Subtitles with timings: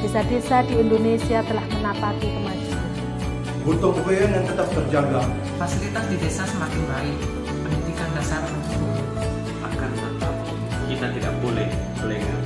[0.00, 2.88] Desa-desa di Indonesia telah menapaki kemajuan.
[3.68, 5.22] Royong yang tetap terjaga.
[5.60, 9.02] Fasilitas di desa semakin baik, pendidikan dasar mencukupi.
[9.60, 10.34] Akan tetap
[10.88, 11.68] kita tidak boleh
[12.00, 12.40] lengah,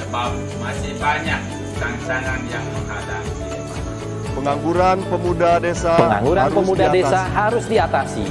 [0.00, 1.40] sebab masih banyak
[1.76, 3.32] tantangan yang menghadapi.
[4.34, 6.98] Pengangguran pemuda desa Pengangguran harus pemuda diatasi.
[6.98, 8.24] desa harus diatasi.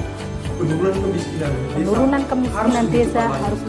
[0.60, 1.74] Penurunan kemiskinan desa.
[1.78, 3.62] Penurunan kemiskinan harus desa harus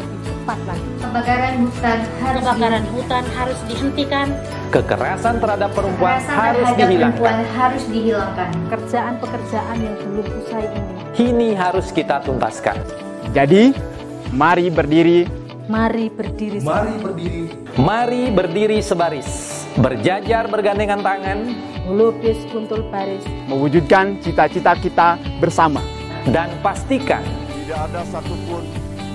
[0.44, 0.88] cepat lagi.
[1.00, 4.26] Kebakaran hutan harus Kebakaran hutan harus dihentikan.
[4.68, 7.16] Kekerasan terhadap perempuan Kekerasan harus terhadap dihilangkan.
[7.16, 8.48] perempuan harus dihilangkan.
[8.68, 10.92] Pekerjaan-pekerjaan yang belum usai ini.
[11.14, 12.76] Ini harus kita tuntaskan.
[13.32, 13.72] Jadi,
[14.36, 15.20] mari berdiri,
[15.64, 16.60] Mari berdiri.
[16.60, 17.42] Mari berdiri
[17.80, 21.56] Mari berdiri sebaris, berjajar bergandengan tangan,
[21.88, 23.24] melukis kuntul baris.
[23.48, 25.80] mewujudkan cita-cita kita bersama.
[26.28, 27.24] dan pastikan
[27.64, 28.83] Tidak ada satupun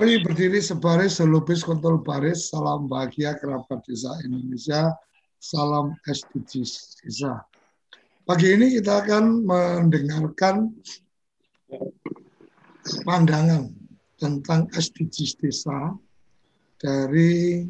[0.00, 4.88] Mari berdiri sebaris, selupis, kontol baris, salam bahagia kerabat desa Indonesia,
[5.36, 7.44] salam SDGs desa.
[8.24, 10.72] Pagi ini kita akan mendengarkan
[13.04, 13.68] pandangan
[14.16, 15.92] tentang SDGs desa
[16.80, 17.68] dari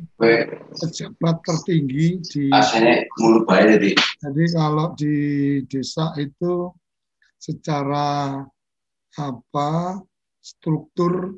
[0.79, 2.45] pejabat tertinggi di
[4.23, 5.17] jadi kalau di
[5.67, 6.71] desa itu
[7.37, 8.41] secara
[9.19, 9.99] apa
[10.39, 11.35] struktur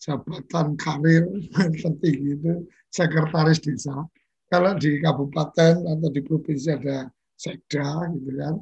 [0.00, 1.28] jabatan karir
[1.80, 2.52] tertinggi itu
[2.88, 3.94] sekretaris desa.
[4.50, 7.06] Kalau di kabupaten atau di provinsi ada
[7.38, 8.54] sekda gitu kan.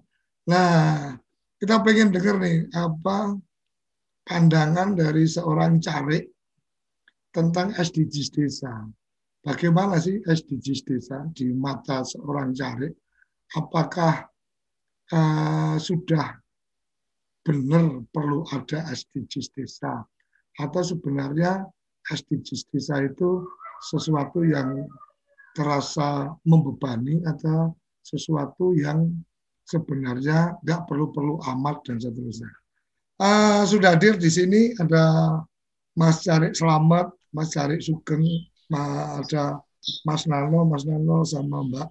[0.50, 1.16] Nah,
[1.56, 3.38] kita pengen dengar nih apa
[4.28, 6.28] pandangan dari seorang carik
[7.32, 8.84] tentang SDGs desa.
[9.40, 12.92] Bagaimana sih SDGs desa di mata seorang carik?
[13.56, 14.28] Apakah
[15.08, 16.36] uh, sudah
[17.40, 20.04] benar perlu ada SDGs desa?
[20.58, 21.64] Atau sebenarnya
[22.10, 23.46] SDGs desa itu
[23.90, 24.86] sesuatu yang
[25.54, 29.10] terasa membebani atau sesuatu yang
[29.68, 32.50] sebenarnya nggak perlu-perlu amat dan seterusnya.
[33.18, 35.38] Uh, sudah hadir di sini ada
[35.98, 38.22] Mas Carik Selamat, Mas Carik Sugeng,
[38.70, 39.58] ada
[40.06, 41.88] Mas Nano, Mas Nano sama Mbak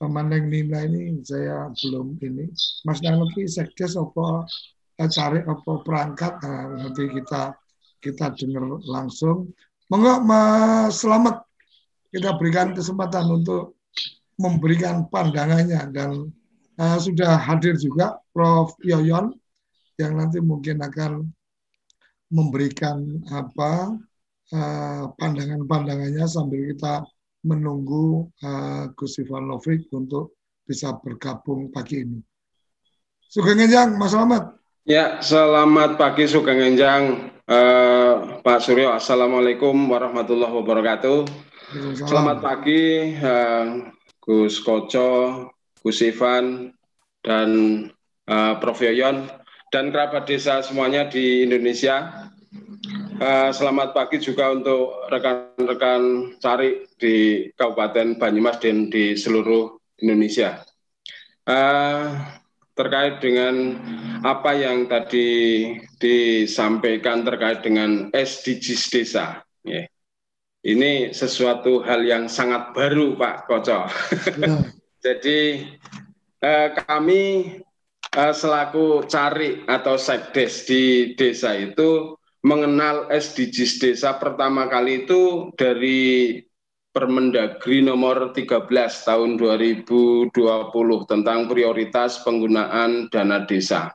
[0.00, 2.48] sama Neng Nina ini saya belum ini.
[2.88, 4.48] Mas Nano ki sekdes apa
[4.96, 7.52] cari apa perangkat nah, nanti kita
[8.00, 9.52] kita dengar langsung.
[9.92, 11.44] Monggo Mas Selamat
[12.10, 13.78] kita berikan kesempatan untuk
[14.40, 16.32] memberikan pandangannya dan
[16.80, 19.36] uh, sudah hadir juga Prof Yoyon
[20.00, 21.28] yang nanti mungkin akan
[22.32, 23.94] memberikan apa
[24.54, 27.04] uh, pandangan-pandangannya sambil kita
[27.44, 32.20] menunggu uh, Gus Ivanovic untuk bisa bergabung pagi ini.
[33.30, 34.59] Sugeng Enjang, Mas Selamat.
[34.88, 41.26] Ya, selamat pagi Sugeng Enjang, Uh, Pak Suryo, Assalamualaikum warahmatullahi wabarakatuh.
[41.98, 43.90] Selamat pagi uh,
[44.22, 45.50] Gus Koco,
[45.82, 46.70] Gus Ivan,
[47.26, 47.50] dan
[48.30, 48.78] uh, Prof.
[48.78, 49.26] Yoyon,
[49.74, 52.30] dan kerabat desa semuanya di Indonesia.
[53.18, 59.74] Uh, selamat pagi juga untuk rekan-rekan cari di Kabupaten Banyumas dan di seluruh
[60.06, 60.62] Indonesia.
[61.50, 62.38] Uh,
[62.80, 63.76] terkait dengan
[64.24, 65.28] apa yang tadi
[66.00, 69.44] disampaikan terkait dengan SDGs desa.
[69.60, 69.84] Ya.
[70.64, 73.84] Ini sesuatu hal yang sangat baru, Pak Koco.
[74.40, 74.64] Ya.
[75.04, 75.64] Jadi
[76.40, 77.22] eh, kami
[78.16, 86.40] eh, selaku cari atau sekdes di desa itu mengenal SDGs desa pertama kali itu dari
[86.90, 88.66] Permendagri nomor 13
[89.06, 90.34] tahun 2020
[91.06, 93.94] tentang prioritas penggunaan dana desa.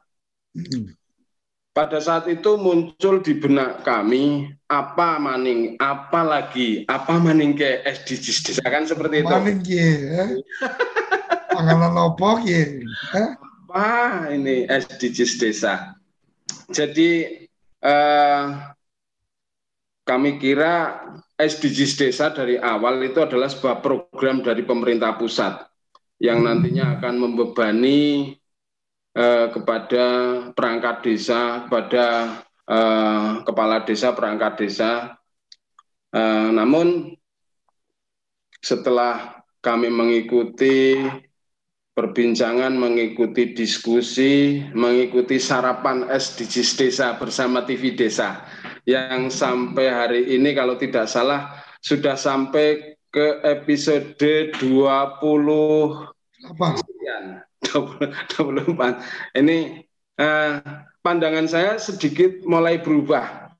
[1.76, 8.40] pada saat itu muncul di benak kami apa maning, apa lagi, apa maning ke SDGs
[8.48, 9.28] desa kan seperti itu.
[9.28, 9.92] Maning ya.
[11.52, 12.80] Panganan opo ki.
[13.12, 16.00] Apa ini SDGs desa?
[16.72, 17.44] Jadi
[17.84, 18.44] eh,
[20.06, 21.02] kami kira
[21.36, 25.66] SDGs desa dari awal itu adalah sebuah program dari pemerintah pusat
[26.22, 28.32] yang nantinya akan membebani
[29.18, 30.06] eh, kepada
[30.54, 32.06] perangkat desa, kepada
[32.70, 34.92] eh, kepala desa, perangkat desa.
[36.14, 37.18] Eh, namun
[38.62, 41.02] setelah kami mengikuti
[41.98, 48.46] perbincangan, mengikuti diskusi, mengikuti sarapan SDGs desa bersama TV desa
[48.86, 54.62] yang sampai hari ini kalau tidak salah sudah sampai ke episode 20
[56.46, 56.68] apa?
[57.66, 59.38] 24.
[59.42, 59.58] Ini
[60.22, 60.54] eh,
[61.02, 63.54] pandangan saya sedikit mulai berubah.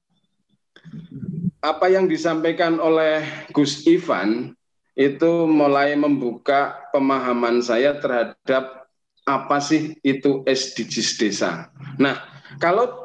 [1.66, 4.54] Apa yang disampaikan oleh Gus Ivan
[4.94, 8.86] itu mulai membuka pemahaman saya terhadap
[9.26, 11.74] apa sih itu SDGs desa.
[11.98, 12.22] Nah,
[12.62, 13.05] kalau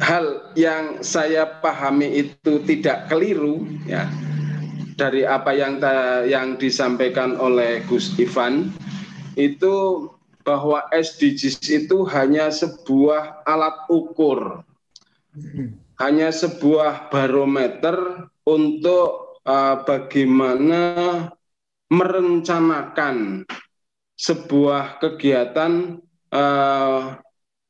[0.00, 4.04] hal yang saya pahami itu tidak keliru ya
[4.96, 5.80] dari apa yang
[6.28, 8.72] yang disampaikan oleh Gus Ivan
[9.36, 10.08] itu
[10.46, 14.62] bahwa SDGs itu hanya sebuah alat ukur,
[16.00, 21.28] hanya sebuah barometer untuk uh, bagaimana
[21.90, 23.42] merencanakan
[24.16, 26.00] sebuah kegiatan
[26.30, 27.20] uh,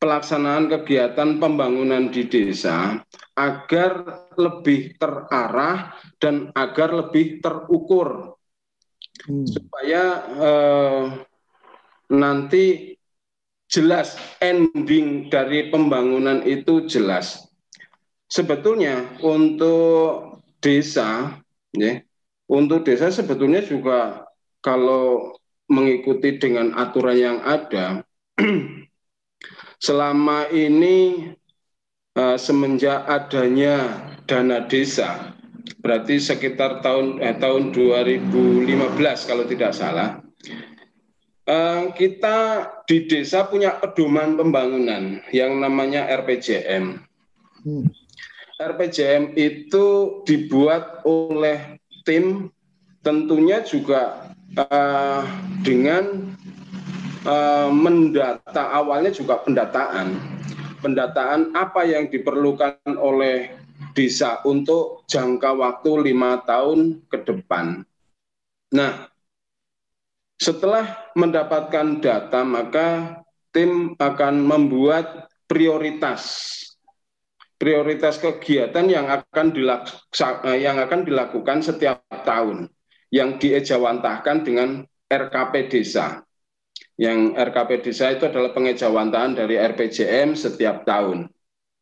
[0.07, 3.03] pelaksanaan kegiatan pembangunan di desa
[3.35, 8.39] agar lebih terarah dan agar lebih terukur
[9.27, 9.51] hmm.
[9.51, 10.03] supaya
[10.39, 11.03] uh,
[12.15, 12.95] nanti
[13.67, 17.51] jelas ending dari pembangunan itu jelas.
[18.31, 21.35] Sebetulnya untuk desa,
[21.75, 21.99] ya,
[22.47, 24.23] untuk desa sebetulnya juga
[24.63, 25.35] kalau
[25.67, 28.07] mengikuti dengan aturan yang ada,
[29.79, 31.31] selama ini
[32.17, 35.37] uh, semenjak adanya dana desa,
[35.81, 40.27] berarti sekitar tahun eh, tahun 2015 kalau tidak salah,
[41.47, 46.99] Eh, kita di desa punya pedoman pembangunan yang namanya RPJM.
[47.63, 47.87] Hmm.
[48.59, 49.87] RPJM itu
[50.27, 52.51] dibuat oleh tim
[53.07, 55.23] tentunya juga uh,
[55.63, 56.35] dengan
[57.27, 60.15] uh, mendata awalnya juga pendataan
[60.81, 63.51] pendataan apa yang diperlukan oleh
[63.97, 67.83] desa untuk jangka waktu lima tahun ke depan.
[68.71, 69.09] Nah,
[70.37, 73.21] setelah mendapatkan data, maka
[73.51, 76.53] tim akan membuat prioritas
[77.57, 82.69] prioritas kegiatan yang akan eh, yang akan dilakukan setiap tahun
[83.09, 86.26] yang diejawantahkan dengan RKP desa.
[86.97, 91.29] Yang RKP desa itu adalah pengejawantahan dari RPJM setiap tahun.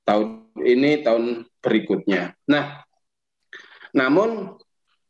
[0.03, 0.27] Tahun
[0.59, 2.35] ini, tahun berikutnya.
[2.51, 2.83] Nah,
[3.95, 4.59] namun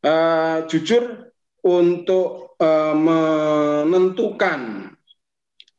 [0.04, 1.32] uh, jujur
[1.64, 4.92] untuk uh, menentukan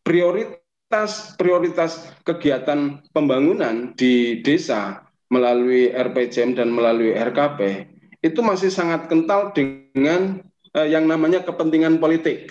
[0.01, 7.89] prioritas prioritas kegiatan pembangunan di desa melalui RPJM dan melalui RKP
[8.25, 10.41] itu masih sangat kental dengan
[10.73, 12.49] uh, yang namanya kepentingan politik.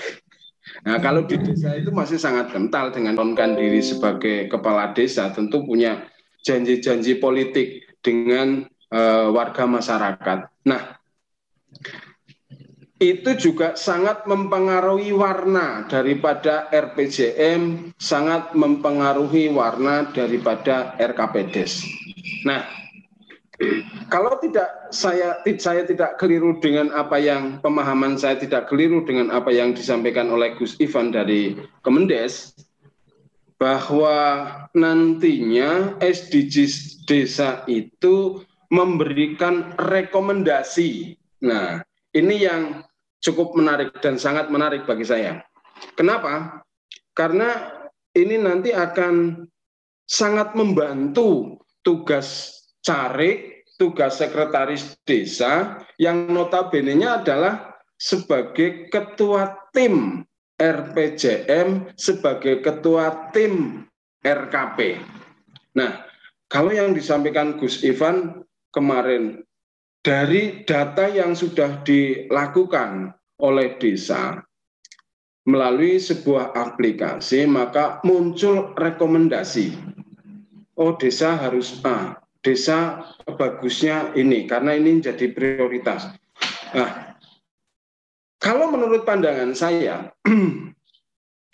[0.82, 5.62] Nah, kalau di desa itu masih sangat kental dengan mencalonkan diri sebagai kepala desa, tentu
[5.62, 6.10] punya
[6.42, 10.50] janji-janji politik dengan uh, warga masyarakat.
[10.66, 10.98] Nah,
[12.98, 21.86] itu juga sangat mempengaruhi warna daripada RPJM, sangat mempengaruhi warna daripada RKPDes.
[22.48, 22.64] Nah,
[24.14, 29.50] kalau tidak saya saya tidak keliru dengan apa yang pemahaman saya tidak keliru dengan apa
[29.50, 32.54] yang disampaikan oleh Gus Ivan dari Kemendes
[33.58, 41.18] bahwa nantinya SDGs desa itu memberikan rekomendasi.
[41.42, 41.82] Nah,
[42.14, 42.86] ini yang
[43.18, 45.42] cukup menarik dan sangat menarik bagi saya.
[45.98, 46.62] Kenapa?
[47.18, 47.50] Karena
[48.14, 49.42] ini nanti akan
[50.06, 52.54] sangat membantu tugas
[52.84, 60.22] carik, tugas sekretaris desa yang notabene-nya adalah sebagai ketua tim
[60.54, 63.86] RPJM, sebagai ketua tim
[64.22, 65.02] RKP.
[65.74, 66.06] Nah,
[66.46, 69.42] kalau yang disampaikan Gus Ivan kemarin
[70.04, 73.10] dari data yang sudah dilakukan
[73.42, 74.38] oleh desa
[75.44, 79.96] melalui sebuah aplikasi, maka muncul rekomendasi.
[80.74, 86.12] oh desa harus A, desa bagusnya ini karena ini jadi prioritas.
[86.76, 87.16] Nah,
[88.36, 90.12] kalau menurut pandangan saya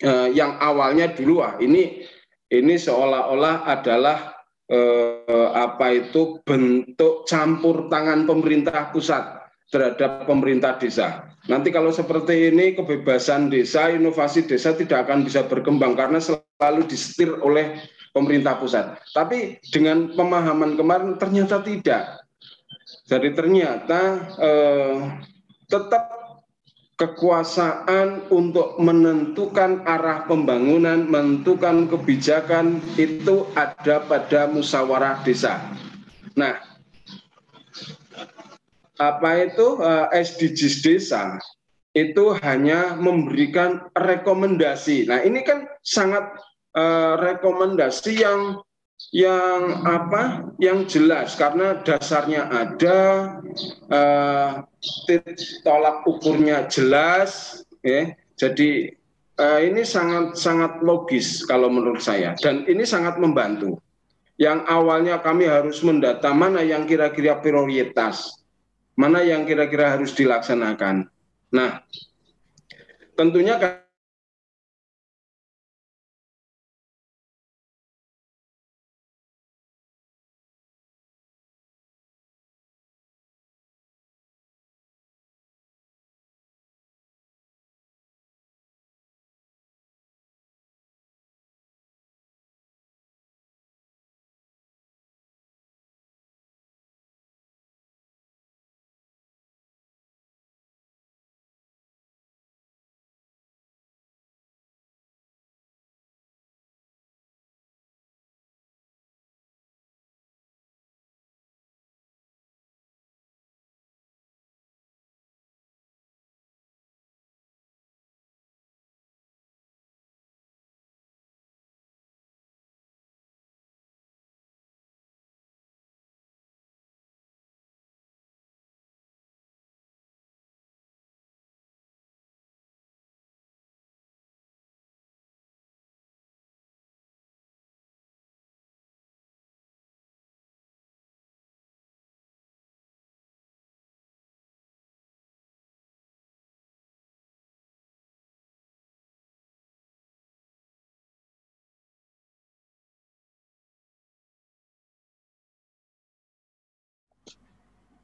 [0.03, 2.03] eh, yang awalnya dulu ah ini
[2.51, 4.35] ini seolah-olah adalah
[4.67, 9.23] eh, apa itu bentuk campur tangan pemerintah pusat
[9.71, 11.31] terhadap pemerintah desa.
[11.47, 17.33] Nanti kalau seperti ini kebebasan desa, inovasi desa tidak akan bisa berkembang karena selalu disetir
[17.41, 18.99] oleh pemerintah pusat.
[19.11, 22.23] Tapi dengan pemahaman kemarin ternyata tidak.
[23.07, 24.01] Jadi ternyata
[24.39, 24.95] eh,
[25.67, 26.21] tetap
[26.99, 35.57] kekuasaan untuk menentukan arah pembangunan, menentukan kebijakan itu ada pada musyawarah desa.
[36.37, 36.61] Nah,
[39.01, 41.41] apa itu eh, SDGs desa
[41.91, 45.11] itu hanya memberikan rekomendasi.
[45.11, 46.23] Nah, ini kan sangat
[46.75, 48.59] uh, rekomendasi yang
[49.11, 51.35] yang apa yang jelas.
[51.35, 52.99] Karena dasarnya ada
[53.89, 54.51] uh,
[55.65, 58.13] tolak ukurnya jelas ya.
[58.37, 58.93] Jadi
[59.37, 62.37] uh, ini sangat sangat logis kalau menurut saya.
[62.39, 63.79] Dan ini sangat membantu.
[64.41, 68.41] Yang awalnya kami harus mendata mana yang kira-kira prioritas
[69.01, 71.07] mana yang kira-kira harus dilaksanakan.
[71.55, 71.81] Nah
[73.15, 73.57] tentunya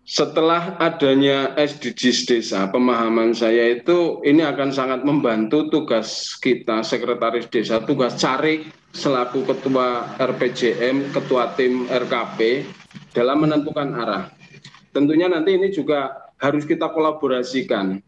[0.08, 7.84] setelah adanya SDGs desa, pemahaman saya itu ini akan sangat membantu tugas kita sekretaris desa,
[7.84, 12.64] tugas cari selaku ketua RPJM, ketua tim RKP
[13.12, 14.32] dalam menentukan arah.
[14.96, 18.00] Tentunya nanti ini juga harus kita kolaborasikan,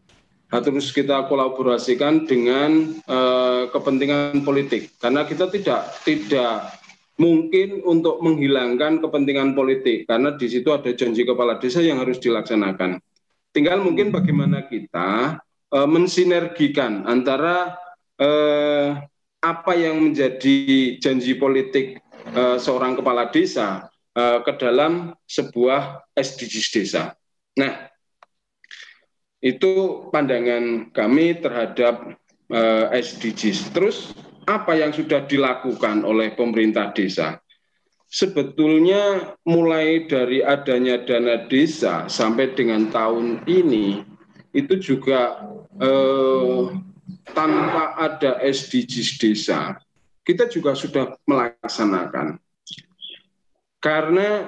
[0.48, 6.79] harus kita kolaborasikan dengan uh, kepentingan politik, karena kita tidak tidak
[7.20, 12.96] mungkin untuk menghilangkan kepentingan politik karena di situ ada janji kepala desa yang harus dilaksanakan.
[13.52, 15.36] Tinggal mungkin bagaimana kita
[15.68, 17.76] e, mensinergikan antara
[18.16, 18.30] e,
[19.44, 22.00] apa yang menjadi janji politik
[22.32, 27.12] e, seorang kepala desa e, ke dalam sebuah SDGs desa.
[27.60, 27.84] Nah,
[29.44, 32.16] itu pandangan kami terhadap
[32.48, 32.60] e,
[32.96, 33.76] SDGs.
[33.76, 34.16] Terus
[34.50, 37.38] apa yang sudah dilakukan oleh pemerintah desa?
[38.10, 44.02] Sebetulnya mulai dari adanya dana desa sampai dengan tahun ini
[44.50, 45.46] itu juga
[45.78, 46.62] eh,
[47.30, 49.78] tanpa ada SDGs desa
[50.30, 52.38] kita juga sudah melaksanakan.
[53.82, 54.46] Karena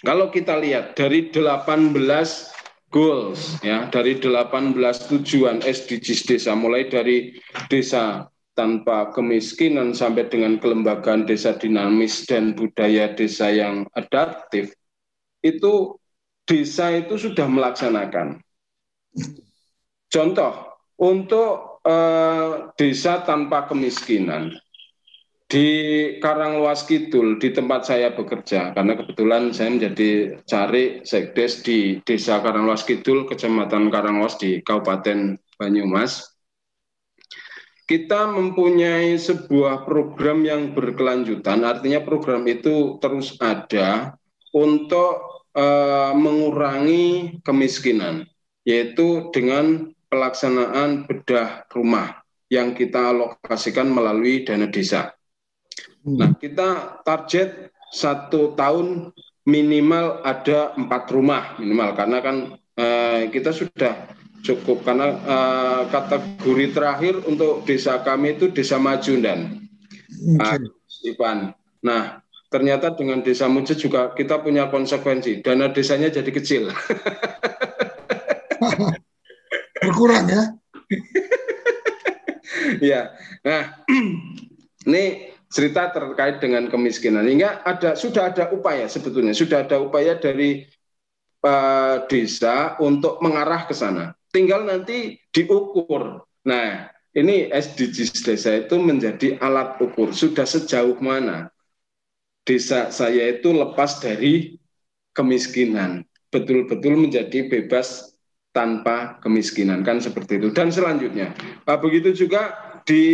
[0.00, 1.92] kalau kita lihat dari 18
[2.92, 4.72] goals ya dari 18
[5.12, 7.36] tujuan SDGs desa mulai dari
[7.68, 14.76] desa tanpa kemiskinan sampai dengan kelembagaan desa dinamis dan budaya desa yang adaptif
[15.40, 15.96] itu
[16.44, 18.44] desa itu sudah melaksanakan.
[20.12, 24.52] Contoh untuk eh, desa tanpa kemiskinan
[25.52, 25.68] di
[26.16, 32.88] Karangluas Kidul di tempat saya bekerja karena kebetulan saya menjadi cari sekdes di Desa Karangluas
[32.88, 36.31] Kidul Kecamatan Karangluas di Kabupaten Banyumas
[37.86, 44.14] kita mempunyai sebuah program yang berkelanjutan, artinya program itu terus ada
[44.54, 48.28] untuk uh, mengurangi kemiskinan,
[48.62, 52.22] yaitu dengan pelaksanaan bedah rumah
[52.52, 55.16] yang kita alokasikan melalui dana desa.
[56.04, 59.12] Nah, kita target satu tahun
[59.48, 62.36] minimal ada empat rumah minimal karena kan
[62.78, 69.62] uh, kita sudah cukup karena uh, kategori terakhir untuk desa kami itu desa maju dan
[70.36, 70.66] okay.
[70.66, 71.54] uh, Ivan.
[71.82, 76.68] Nah, ternyata dengan desa maju juga kita punya konsekuensi dana desanya jadi kecil.
[79.82, 80.42] Berkurang ya?
[82.92, 83.00] ya.
[83.46, 83.82] Nah,
[84.86, 87.26] ini cerita terkait dengan kemiskinan.
[87.26, 90.66] Hingga ada sudah ada upaya sebetulnya sudah ada upaya dari
[91.44, 94.14] uh, desa untuk mengarah ke sana.
[94.32, 96.24] Tinggal nanti diukur.
[96.48, 100.16] Nah, ini SDGs desa itu menjadi alat ukur.
[100.16, 101.52] Sudah sejauh mana
[102.42, 104.56] desa saya itu lepas dari
[105.12, 108.16] kemiskinan, betul-betul menjadi bebas
[108.56, 110.48] tanpa kemiskinan kan seperti itu.
[110.50, 111.36] Dan selanjutnya,
[111.68, 113.04] begitu juga di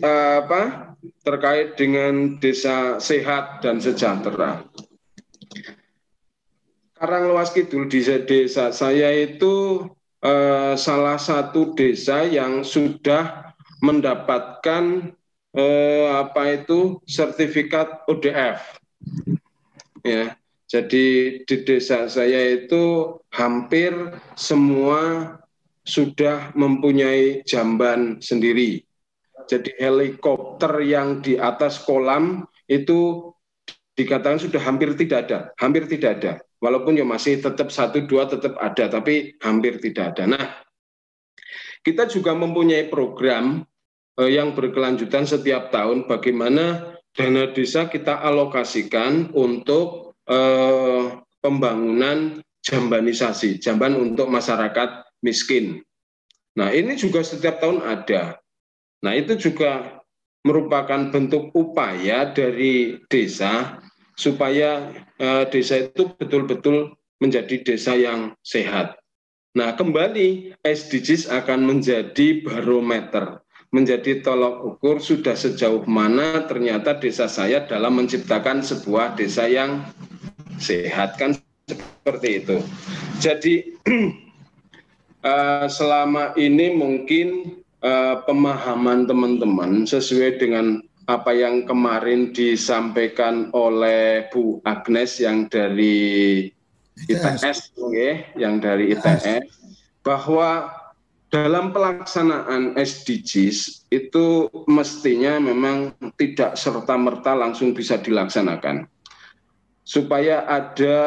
[0.00, 4.64] uh, apa terkait dengan desa sehat dan sejahtera.
[6.96, 9.84] Karang Luas Kidul di desa saya itu
[10.22, 15.12] eh, salah satu desa yang sudah mendapatkan
[15.56, 18.60] eh, apa itu sertifikat ODF.
[20.06, 20.38] Ya,
[20.70, 21.06] jadi
[21.42, 23.92] di desa saya itu hampir
[24.38, 25.34] semua
[25.82, 28.86] sudah mempunyai jamban sendiri
[29.46, 33.30] jadi helikopter yang di atas kolam itu
[33.94, 36.32] dikatakan sudah hampir tidak ada, hampir tidak ada.
[36.66, 40.26] Walaupun ya masih tetap satu dua tetap ada, tapi hampir tidak ada.
[40.26, 40.46] Nah,
[41.86, 43.62] kita juga mempunyai program
[44.18, 53.94] eh, yang berkelanjutan setiap tahun bagaimana dana desa kita alokasikan untuk eh, pembangunan jambanisasi, jamban
[53.94, 55.86] untuk masyarakat miskin.
[56.58, 58.42] Nah, ini juga setiap tahun ada.
[59.06, 60.02] Nah, itu juga
[60.42, 63.78] merupakan bentuk upaya dari desa
[64.16, 68.96] supaya eh, desa itu betul-betul menjadi desa yang sehat.
[69.56, 73.40] Nah, kembali SDGs akan menjadi barometer,
[73.72, 79.80] menjadi tolok ukur sudah sejauh mana ternyata desa saya dalam menciptakan sebuah desa yang
[80.60, 81.36] sehat kan
[81.68, 82.56] seperti itu.
[83.20, 83.54] Jadi
[85.28, 94.58] eh, selama ini mungkin uh, pemahaman teman-teman sesuai dengan apa yang kemarin disampaikan oleh Bu
[94.66, 96.50] Agnes yang dari
[97.06, 99.46] ITS, okay, yang dari ITS,
[100.02, 100.66] bahwa
[101.30, 108.86] dalam pelaksanaan SDGs itu mestinya memang tidak serta-merta langsung bisa dilaksanakan.
[109.86, 110.98] Supaya ada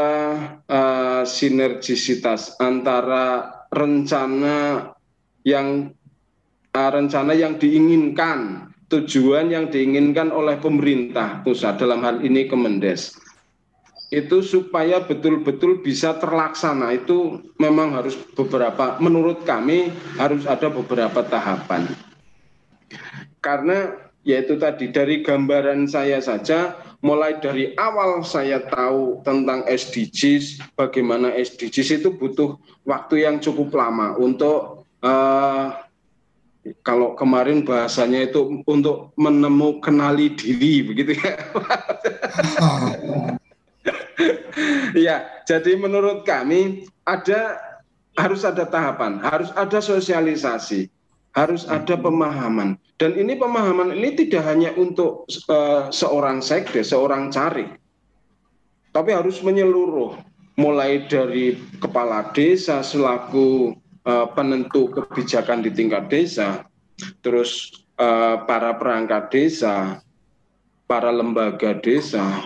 [0.64, 4.88] uh, sinergisitas antara rencana
[5.44, 5.92] yang
[6.72, 13.14] uh, rencana yang diinginkan, tujuan yang diinginkan oleh pemerintah pusat dalam hal ini Kemendes.
[14.10, 21.86] Itu supaya betul-betul bisa terlaksana itu memang harus beberapa menurut kami harus ada beberapa tahapan.
[23.38, 23.94] Karena
[24.26, 32.04] yaitu tadi dari gambaran saya saja mulai dari awal saya tahu tentang SDGs, bagaimana SDGs
[32.04, 35.89] itu butuh waktu yang cukup lama untuk uh,
[36.86, 41.36] kalau kemarin bahasanya itu untuk menemu kenali diri begitu ya.
[45.08, 45.16] ya,
[45.48, 47.60] jadi menurut kami ada
[48.20, 50.92] harus ada tahapan, harus ada sosialisasi,
[51.34, 52.76] harus ada pemahaman.
[53.00, 57.72] Dan ini pemahaman ini tidak hanya untuk uh, seorang sekde, seorang cari,
[58.92, 60.20] tapi harus menyeluruh,
[60.60, 63.72] mulai dari kepala desa selaku
[64.06, 66.68] uh, penentu kebijakan di tingkat desa,
[67.24, 70.04] terus uh, para perangkat desa,
[70.88, 72.44] para lembaga desa,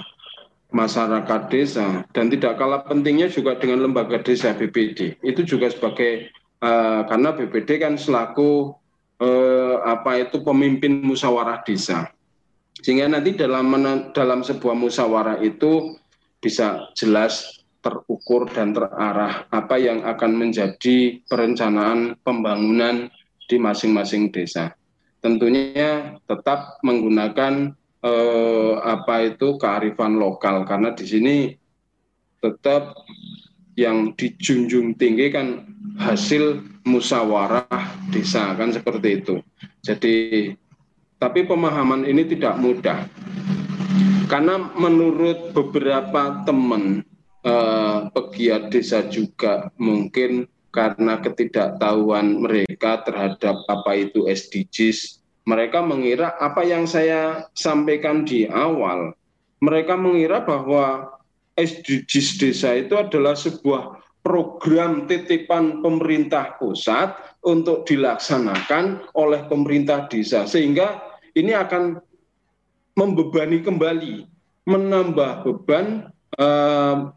[0.74, 5.22] masyarakat desa, dan tidak kalah pentingnya juga dengan lembaga desa BPD.
[5.22, 8.74] Itu juga sebagai uh, karena BPD kan selaku
[9.22, 12.10] uh, apa itu pemimpin musyawarah desa.
[12.84, 13.70] Sehingga nanti dalam
[14.12, 15.96] dalam sebuah musyawarah itu
[16.44, 23.12] bisa jelas terukur dan terarah apa yang akan menjadi perencanaan pembangunan
[23.44, 24.72] di masing-masing desa.
[25.20, 31.36] Tentunya tetap menggunakan eh, apa itu kearifan lokal karena di sini
[32.40, 32.96] tetap
[33.76, 35.68] yang dijunjung tinggi kan
[36.00, 37.68] hasil musyawarah
[38.16, 39.36] desa kan seperti itu.
[39.84, 40.16] Jadi
[41.20, 43.08] tapi pemahaman ini tidak mudah
[44.28, 47.04] karena menurut beberapa teman
[47.44, 56.64] eh, pegiat desa juga mungkin karena ketidaktahuan mereka terhadap apa itu SDGs mereka mengira apa
[56.64, 59.12] yang saya sampaikan di awal,
[59.60, 61.20] mereka mengira bahwa
[61.60, 67.12] SDGs desa itu adalah sebuah program titipan pemerintah pusat
[67.44, 71.04] untuk dilaksanakan oleh pemerintah desa sehingga
[71.36, 72.00] ini akan
[72.96, 74.16] membebani kembali
[74.64, 76.08] menambah beban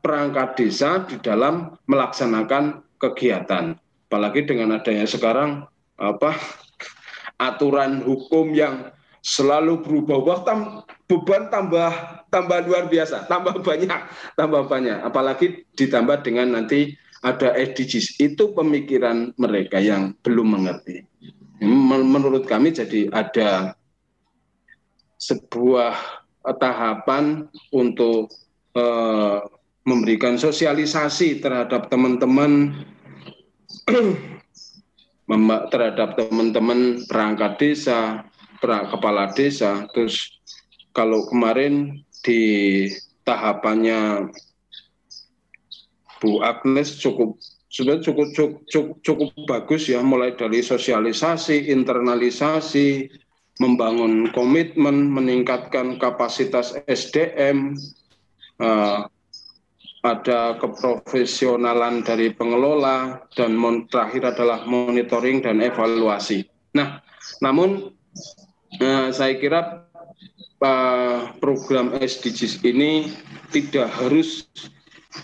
[0.00, 3.76] perangkat desa di dalam melaksanakan kegiatan.
[4.06, 5.66] Apalagi dengan adanya sekarang
[5.98, 6.36] apa
[7.40, 8.92] aturan hukum yang
[9.24, 10.16] selalu berubah.
[10.22, 10.58] Ubah tam,
[11.10, 11.90] beban tambah
[12.30, 14.00] tambah luar biasa tambah banyak
[14.38, 14.98] tambah banyak.
[15.02, 21.02] Apalagi ditambah dengan nanti ada SDGs itu pemikiran mereka yang belum mengerti.
[21.64, 23.74] Menurut kami jadi ada
[25.16, 25.96] sebuah
[26.60, 28.30] tahapan untuk
[28.76, 29.42] uh,
[29.88, 32.76] memberikan sosialisasi terhadap teman-teman
[35.72, 38.22] terhadap teman-teman perangkat desa,
[38.62, 39.86] kepala desa.
[39.90, 40.38] Terus
[40.94, 42.86] kalau kemarin di
[43.26, 44.30] tahapannya
[46.22, 47.36] Bu Agnes cukup
[47.66, 53.10] sudah cukup, cukup cukup cukup bagus ya mulai dari sosialisasi, internalisasi,
[53.60, 57.76] membangun komitmen, meningkatkan kapasitas SDM,
[58.60, 59.08] uh,
[60.06, 63.58] ada keprofesionalan dari pengelola dan
[63.90, 66.46] terakhir adalah monitoring dan evaluasi.
[66.78, 67.02] Nah,
[67.42, 67.90] namun
[68.78, 69.82] uh, saya kira
[70.62, 73.10] uh, program SDGs ini
[73.50, 74.46] tidak harus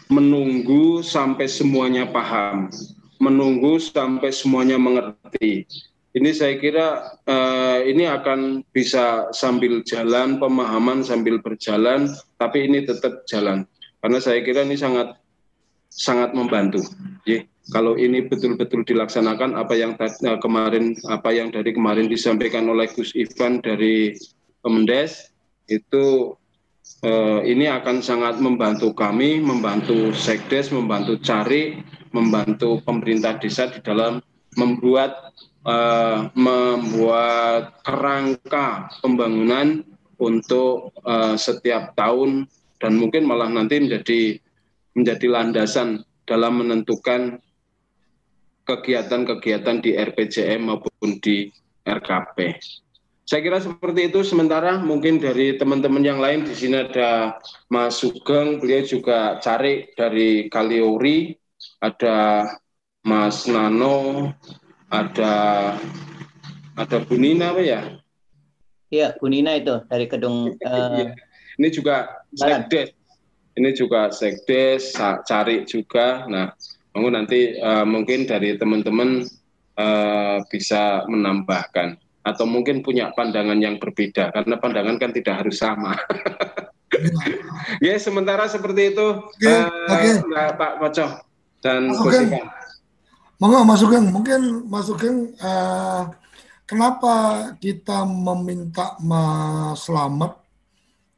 [0.09, 2.73] menunggu sampai semuanya paham,
[3.23, 5.69] menunggu sampai semuanya mengerti.
[6.13, 12.05] Ini saya kira uh, ini akan bisa sambil jalan pemahaman sambil berjalan,
[12.37, 13.65] tapi ini tetap jalan
[14.03, 15.15] karena saya kira ini sangat
[15.89, 16.83] sangat membantu.
[17.71, 23.15] Kalau ini betul-betul dilaksanakan apa yang uh, kemarin apa yang dari kemarin disampaikan oleh Gus
[23.15, 24.19] Ivan dari
[24.67, 25.31] Kemendes
[25.71, 26.35] itu
[27.07, 31.79] uh, ini akan sangat membantu kami, membantu Sekdes, membantu cari,
[32.11, 34.19] membantu pemerintah desa di dalam
[34.59, 35.33] membuat
[35.67, 39.83] uh, membuat kerangka pembangunan
[40.19, 42.47] untuk uh, setiap tahun
[42.79, 44.39] dan mungkin malah nanti menjadi
[44.95, 47.43] menjadi landasan dalam menentukan
[48.63, 51.51] kegiatan-kegiatan di RPJM maupun di
[51.83, 52.39] RKP.
[53.23, 57.39] Saya kira seperti itu sementara mungkin dari teman-teman yang lain di sini ada
[57.71, 61.33] Mas Sugeng, beliau juga cari dari Kaliori,
[61.81, 62.45] ada
[63.07, 64.31] Mas Nano,
[64.93, 65.35] ada
[66.77, 67.81] ada Bunina apa ya?
[68.93, 71.09] Iya, Bunina itu dari gedung uh,
[71.57, 72.93] ini juga sekdes.
[73.53, 74.97] Ini juga sekdes,
[75.29, 76.25] cari juga.
[76.29, 76.53] Nah,
[76.97, 79.29] nanti uh, mungkin dari teman-teman
[79.77, 85.97] uh, bisa menambahkan atau mungkin punya pandangan yang berbeda karena pandangan kan tidak harus sama.
[87.85, 89.07] ya sementara seperti itu
[89.41, 90.13] okay, uh, okay.
[90.61, 91.07] Pak Koco
[91.65, 92.41] dan okay.
[93.43, 96.07] Monggo Mas mungkin Mas uh,
[96.63, 97.15] kenapa
[97.59, 100.31] kita meminta Mas Slamet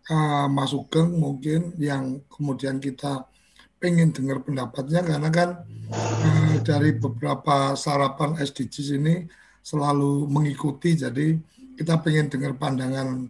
[0.08, 3.28] uh, Mas mungkin yang kemudian kita
[3.76, 5.04] pengen dengar pendapatnya?
[5.04, 9.28] Karena kan uh, dari beberapa sarapan SDGs ini
[9.60, 10.96] selalu mengikuti.
[10.96, 11.36] Jadi
[11.76, 13.28] kita pengen dengar pandangan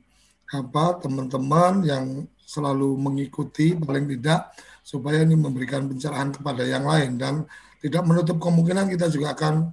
[0.54, 2.06] apa teman-teman yang
[2.38, 4.54] selalu mengikuti paling tidak
[4.86, 7.18] supaya ini memberikan pencerahan kepada yang lain.
[7.18, 7.42] Dan
[7.84, 9.68] tidak menutup kemungkinan kita juga akan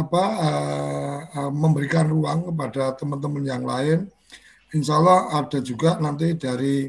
[0.00, 4.08] apa uh, uh, memberikan ruang kepada teman-teman yang lain.
[4.72, 6.88] Insya Allah ada juga nanti dari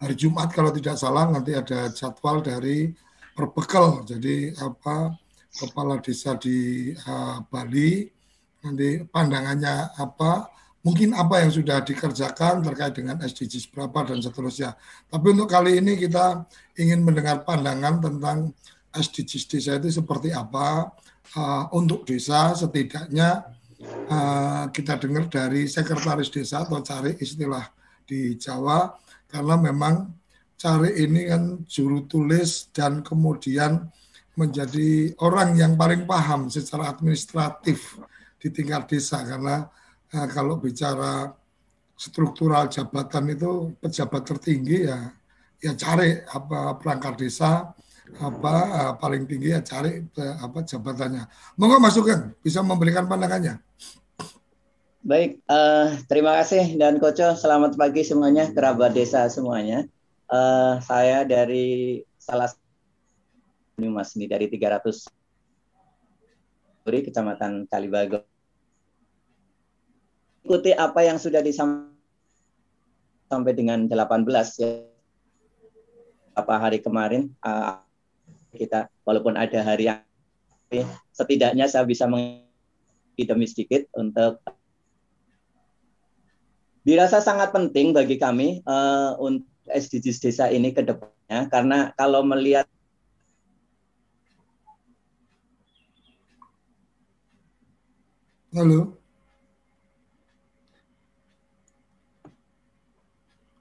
[0.00, 2.88] hari Jumat kalau tidak salah nanti ada jadwal dari
[3.36, 4.00] perbekal.
[4.08, 5.12] Jadi apa
[5.52, 8.08] kepala desa di uh, Bali
[8.64, 10.48] nanti pandangannya apa
[10.80, 14.72] mungkin apa yang sudah dikerjakan terkait dengan SDGs berapa dan seterusnya.
[15.12, 16.48] Tapi untuk kali ini kita
[16.80, 18.56] ingin mendengar pandangan tentang
[18.90, 20.90] SDGs desa itu seperti apa?
[21.30, 23.46] Uh, untuk desa setidaknya
[24.10, 27.70] uh, kita dengar dari sekretaris desa atau cari istilah
[28.02, 28.90] di Jawa
[29.30, 30.10] karena memang
[30.58, 33.86] cari ini kan juru tulis dan kemudian
[34.34, 38.02] menjadi orang yang paling paham secara administratif
[38.42, 39.22] di tingkat desa.
[39.22, 39.70] Karena
[40.10, 41.30] uh, kalau bicara
[41.94, 44.98] struktural jabatan itu pejabat tertinggi ya
[45.60, 47.76] ya cari apa perangkat desa
[48.18, 51.28] apa uh, paling tinggi ya cari uh, apa jabatannya.
[51.54, 53.62] Monggo masukkan bisa memberikan pandangannya.
[55.00, 57.32] Baik, uh, terima kasih dan Koco.
[57.38, 59.86] Selamat pagi semuanya, kerabat desa semuanya.
[60.28, 62.52] Uh, saya dari salah
[63.80, 65.08] Mas ini dari 300
[66.90, 68.26] Kecamatan Kalibago.
[70.42, 71.94] ikuti apa yang sudah disampaikan
[73.30, 74.26] sampai dengan 18
[74.58, 74.82] ya
[76.34, 77.78] apa hari kemarin uh,
[78.54, 80.02] kita walaupun ada hari yang
[81.14, 82.06] setidaknya saya bisa
[83.20, 84.40] demi sedikit untuk
[86.86, 92.66] dirasa sangat penting bagi kami uh, untuk SDGs desa ini ke depannya karena kalau melihat
[98.50, 98.98] Halo.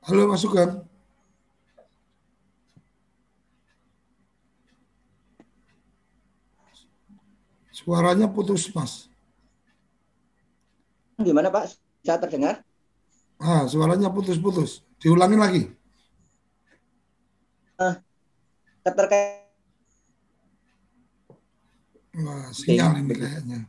[0.01, 0.88] Halo, masukan.
[7.79, 9.07] Suaranya putus, Mas.
[11.15, 11.79] Gimana, Pak?
[12.03, 12.59] Bisa terdengar?
[13.39, 14.83] Ah, suaranya putus-putus.
[14.99, 15.63] Diulangi lagi.
[17.79, 17.95] Uh,
[18.83, 19.47] keterkait
[22.19, 23.59] Wah, sinyal ini kayaknya.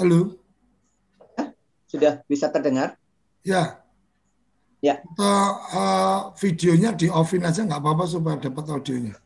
[0.00, 0.40] Halo.
[1.92, 2.96] Sudah bisa terdengar?
[3.44, 3.83] Ya.
[4.84, 5.00] Ya.
[5.16, 9.16] Uh, uh, videonya di offin aja nggak apa-apa supaya dapat audionya.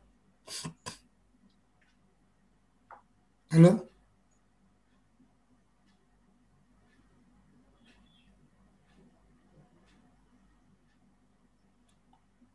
[3.50, 3.90] Halo.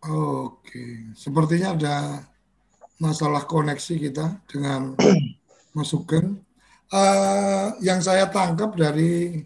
[0.04, 1.96] Oke, sepertinya ada
[3.04, 4.96] masalah koneksi kita dengan
[5.76, 5.92] Mas.
[5.92, 9.44] Uh, yang saya tangkap dari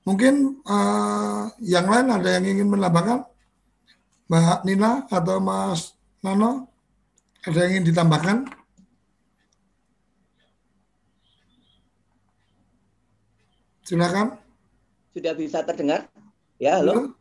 [0.00, 3.28] Mungkin uh, yang lain ada yang ingin menambahkan?
[4.30, 5.92] Mbak Nina atau Mas
[6.24, 6.72] Nano?
[7.44, 8.36] Ada yang ingin ditambahkan?
[13.84, 14.38] Silakan.
[15.12, 16.06] Sudah bisa terdengar?
[16.62, 17.12] Ya, halo.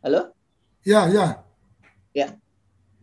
[0.00, 0.32] Halo?
[0.82, 1.44] Ya, ya.
[2.16, 2.34] Ya.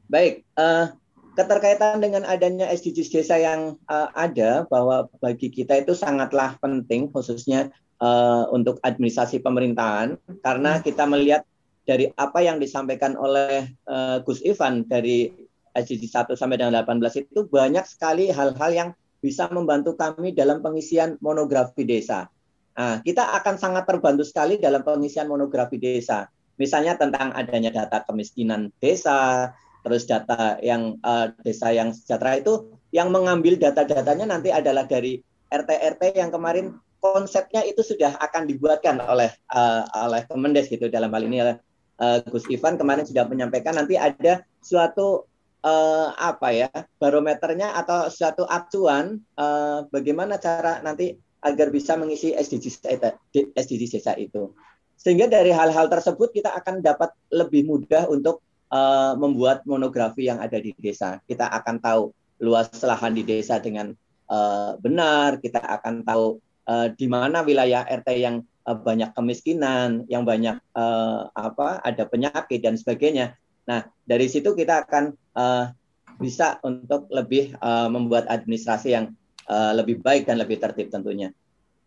[0.09, 0.91] Baik, uh,
[1.37, 7.69] keterkaitan dengan adanya SDGs desa yang uh, ada bahwa bagi kita itu sangatlah penting khususnya
[8.01, 10.83] uh, untuk administrasi pemerintahan karena hmm.
[10.83, 11.41] kita melihat
[11.85, 15.29] dari apa yang disampaikan oleh uh, Gus Ivan dari
[15.75, 18.89] SDG 1 sampai dengan 18 itu banyak sekali hal-hal yang
[19.21, 22.31] bisa membantu kami dalam pengisian monografi desa.
[22.75, 26.27] Nah, kita akan sangat terbantu sekali dalam pengisian monografi desa.
[26.55, 29.51] Misalnya tentang adanya data kemiskinan desa,
[29.83, 35.19] terus data yang uh, desa yang sejahtera itu yang mengambil data-datanya nanti adalah dari
[35.51, 36.73] RT-RT yang kemarin
[37.13, 42.49] konsepnya itu sudah akan dibuatkan oleh uh, oleh Kemendes gitu dalam hal ini uh, Gus
[42.49, 45.29] Ivan kemarin sudah menyampaikan nanti ada suatu
[45.61, 51.13] uh, apa ya barometernya atau suatu acuan uh, bagaimana cara nanti
[51.45, 52.81] agar bisa mengisi SDGs
[53.53, 54.49] SDGs desa itu.
[54.97, 58.41] Sehingga dari hal-hal tersebut kita akan dapat lebih mudah untuk
[58.73, 61.21] uh, membuat monografi yang ada di desa.
[61.29, 62.09] Kita akan tahu
[62.41, 63.93] luas lahan di desa dengan
[64.29, 70.25] uh, benar kita akan tahu uh, di mana wilayah RT yang uh, banyak kemiskinan, yang
[70.25, 73.37] banyak uh, apa ada penyakit dan sebagainya.
[73.65, 75.73] Nah, dari situ kita akan uh,
[76.21, 79.11] bisa untuk lebih uh, membuat administrasi yang
[79.49, 81.33] uh, lebih baik dan lebih tertib tentunya.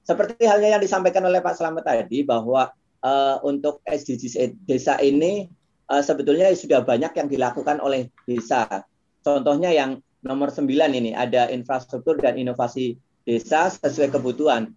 [0.05, 2.73] Seperti halnya yang disampaikan oleh Pak Slamet tadi bahwa
[3.05, 5.49] uh, untuk SDGs desa ini
[5.93, 8.85] uh, sebetulnya sudah banyak yang dilakukan oleh desa.
[9.21, 14.73] Contohnya yang nomor 9 ini ada infrastruktur dan inovasi desa sesuai kebutuhan.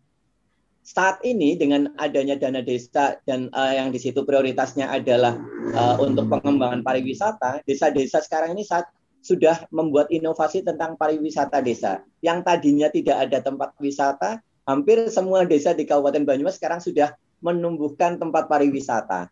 [0.83, 5.39] Saat ini dengan adanya dana desa dan uh, yang di situ prioritasnya adalah
[5.71, 12.01] uh, untuk pengembangan pariwisata, desa-desa sekarang ini saat sudah membuat inovasi tentang pariwisata desa.
[12.19, 18.17] Yang tadinya tidak ada tempat wisata, hampir semua desa di Kabupaten Banyumas sekarang sudah menumbuhkan
[18.17, 19.29] tempat pariwisata.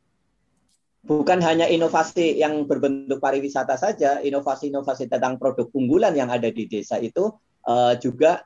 [0.99, 7.01] Bukan hanya inovasi yang berbentuk pariwisata saja, inovasi-inovasi tentang produk unggulan yang ada di desa
[7.01, 7.34] itu
[7.65, 8.45] uh, juga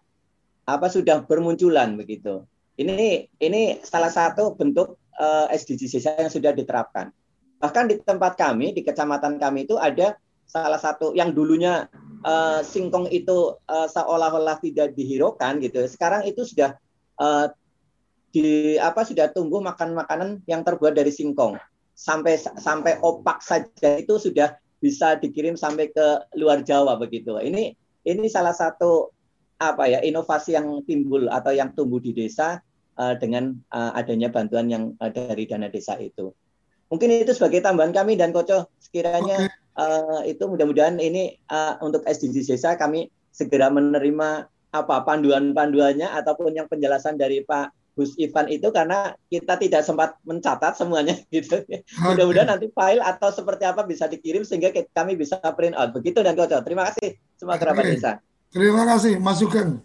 [0.63, 2.47] apa sudah bermunculan begitu.
[2.79, 7.13] Ini ini salah satu bentuk uh, eh, SDGs yang sudah diterapkan.
[7.61, 11.87] Bahkan di tempat kami di kecamatan kami itu ada salah satu yang dulunya
[12.25, 15.85] uh, singkong itu uh, seolah-olah tidak dihiraukan gitu.
[15.87, 16.75] Sekarang itu sudah
[17.21, 17.47] uh,
[18.33, 21.61] di apa sudah tumbuh makan makanan yang terbuat dari singkong.
[21.93, 27.37] Sampai sampai opak saja itu sudah bisa dikirim sampai ke luar Jawa begitu.
[27.37, 29.13] Ini ini salah satu
[29.59, 32.59] apa ya inovasi yang timbul atau yang tumbuh di desa
[32.97, 36.33] uh, dengan uh, adanya bantuan yang uh, dari dana desa itu.
[36.93, 39.81] Mungkin itu sebagai tambahan kami dan Koco sekiranya okay.
[39.81, 46.69] uh, itu mudah-mudahan ini uh, untuk SDGs desa kami segera menerima apa panduan-panduannya ataupun yang
[46.69, 51.61] penjelasan dari Pak Gus Ivan itu karena kita tidak sempat mencatat semuanya gitu.
[51.61, 51.85] Okay.
[52.01, 55.93] Mudah-mudahan nanti file atau seperti apa bisa dikirim sehingga kami bisa print out.
[55.93, 56.57] Begitu dan Koco.
[56.65, 57.93] Terima kasih semua kerabat okay.
[57.93, 58.11] desa.
[58.53, 59.81] Terima kasih Mas Sugeng.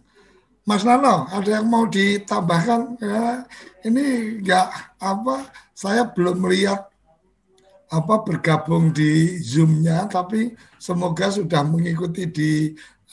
[0.68, 3.00] Mas Nano, ada yang mau ditambahkan?
[3.00, 3.48] Ya,
[3.88, 4.68] ini enggak
[5.00, 5.48] apa?
[5.72, 6.84] Saya belum melihat
[7.88, 12.52] apa bergabung di Zoom-nya, tapi semoga sudah mengikuti di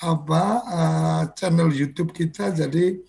[0.04, 2.52] apa uh, channel YouTube kita.
[2.52, 3.00] Jadi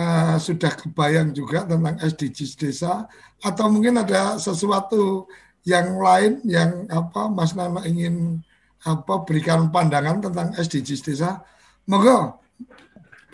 [0.00, 3.04] uh, sudah kebayang juga tentang SDGs desa,
[3.44, 5.28] atau mungkin ada sesuatu
[5.68, 8.40] yang lain yang apa Mas Nano ingin
[8.88, 11.44] apa berikan pandangan tentang SDGs desa.
[11.90, 12.38] Monggo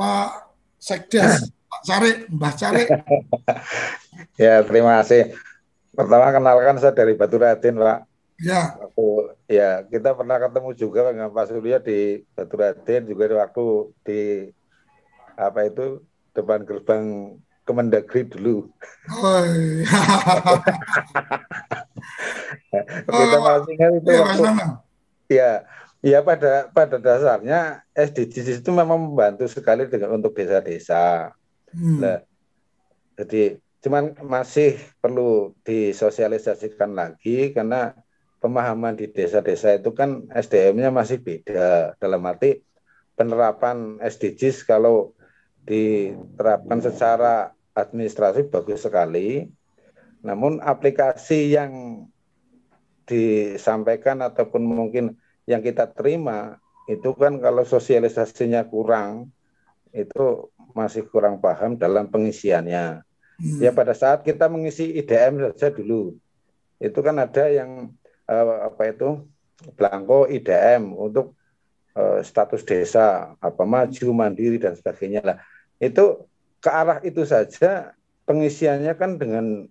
[0.01, 0.49] Pak
[0.81, 2.85] Sekdes, Pak Cari, Mbah Cari.
[4.41, 5.37] ya, terima kasih.
[5.93, 8.09] Pertama kenalkan saya dari Batu Raden, Pak.
[8.41, 8.81] Ya.
[8.81, 13.67] Aku, ya, kita pernah ketemu juga dengan Pak Surya di Batu Raden, juga di waktu
[14.09, 14.21] di
[15.37, 16.01] apa itu
[16.33, 18.73] depan gerbang Kemendagri dulu.
[19.11, 19.85] Oh, iya.
[23.05, 24.45] kita masih ingat itu ya, waktu,
[25.27, 25.53] ya,
[26.05, 31.33] Ya pada pada dasarnya SDGs itu memang membantu sekali dengan untuk desa-desa.
[31.73, 31.99] Hmm.
[32.01, 32.19] Nah,
[33.17, 37.97] jadi cuman masih perlu disosialisasikan lagi karena
[38.43, 42.61] pemahaman di desa-desa itu kan SDM-nya masih beda dalam arti
[43.17, 45.17] penerapan SDGs kalau
[45.65, 49.49] diterapkan secara administratif bagus sekali.
[50.23, 52.05] Namun aplikasi yang
[53.07, 55.15] disampaikan ataupun mungkin
[55.47, 59.31] yang kita terima itu kan kalau sosialisasinya kurang
[59.91, 63.01] itu masih kurang paham dalam pengisiannya.
[63.41, 63.59] Hmm.
[63.63, 66.15] Ya pada saat kita mengisi IDM saja dulu
[66.77, 67.93] itu kan ada yang
[68.29, 69.25] uh, apa itu
[69.77, 71.33] belangko IDM untuk
[71.97, 75.37] uh, status desa apa maju mandiri dan sebagainya lah
[75.81, 76.29] itu
[76.61, 77.97] ke arah itu saja
[78.29, 79.65] pengisiannya kan dengan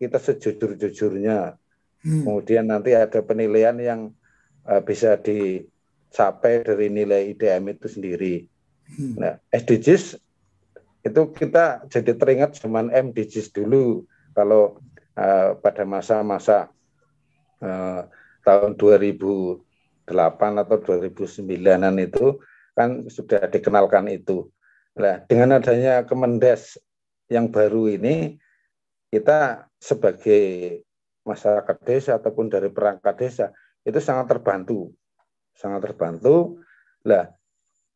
[0.00, 1.56] kita sejujur-jujurnya
[2.04, 2.24] hmm.
[2.24, 4.00] kemudian nanti ada penilaian yang
[4.66, 8.34] uh, bisa dicapai dari nilai IDM itu sendiri.
[8.86, 9.14] Hmm.
[9.18, 10.18] Nah, SDGs
[11.06, 14.02] itu kita jadi teringat zaman MDGs dulu
[14.34, 14.82] kalau
[15.14, 16.70] uh, pada masa-masa
[17.62, 18.10] uh,
[18.42, 19.62] tahun 2008
[20.62, 22.26] atau 2009-an itu
[22.74, 24.50] kan sudah dikenalkan itu.
[24.98, 26.78] Nah, dengan adanya Kemendes
[27.30, 28.38] yang baru ini
[29.10, 30.82] kita sebagai
[31.26, 33.46] masyarakat desa ataupun dari perangkat desa
[33.86, 34.90] itu sangat terbantu,
[35.54, 36.58] sangat terbantu.
[37.06, 37.30] Lah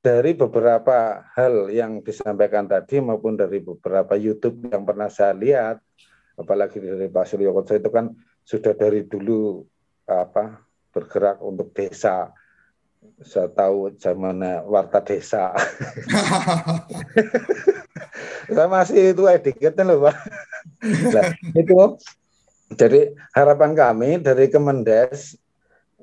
[0.00, 5.82] dari beberapa hal yang disampaikan tadi maupun dari beberapa YouTube yang pernah saya lihat,
[6.38, 8.14] apalagi dari Pak Suryo Koco itu kan
[8.46, 9.60] sudah dari dulu
[10.08, 12.32] apa bergerak untuk desa.
[13.20, 15.56] Saya tahu zamannya warta desa.
[18.54, 20.16] saya masih itu edikatnya loh Pak.
[21.12, 21.76] Nah, itu
[22.76, 25.40] jadi harapan kami dari Kemendes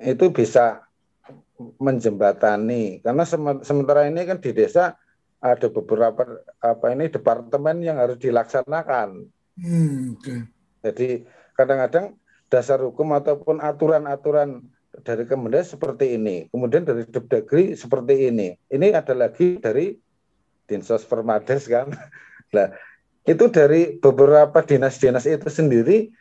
[0.01, 0.85] itu bisa
[1.81, 3.23] menjembatani karena
[3.65, 4.93] sementara ini kan di desa
[5.41, 9.29] ada beberapa apa ini departemen yang harus dilaksanakan.
[9.57, 10.45] Hmm, okay.
[10.81, 12.17] Jadi kadang-kadang
[12.49, 14.65] dasar hukum ataupun aturan-aturan
[15.05, 18.57] dari Kemendes seperti ini, kemudian dari Depdagri seperti ini.
[18.69, 19.93] Ini ada lagi dari
[20.65, 21.93] Dinsos Permades kan.
[22.47, 22.71] Nah,
[23.27, 26.15] itu dari beberapa dinas-dinas itu sendiri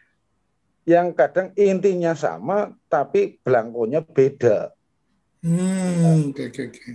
[0.87, 4.71] yang kadang intinya sama tapi belangkonya beda.
[5.43, 6.95] Hmm, okay, okay, okay.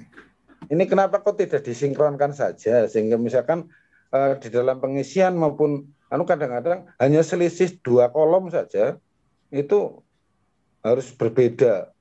[0.72, 3.68] Ini kenapa kok tidak disinkronkan saja sehingga misalkan
[4.16, 8.96] uh, di dalam pengisian maupun anu kadang-kadang hanya selisih dua kolom saja
[9.52, 10.00] itu
[10.80, 11.92] harus berbeda.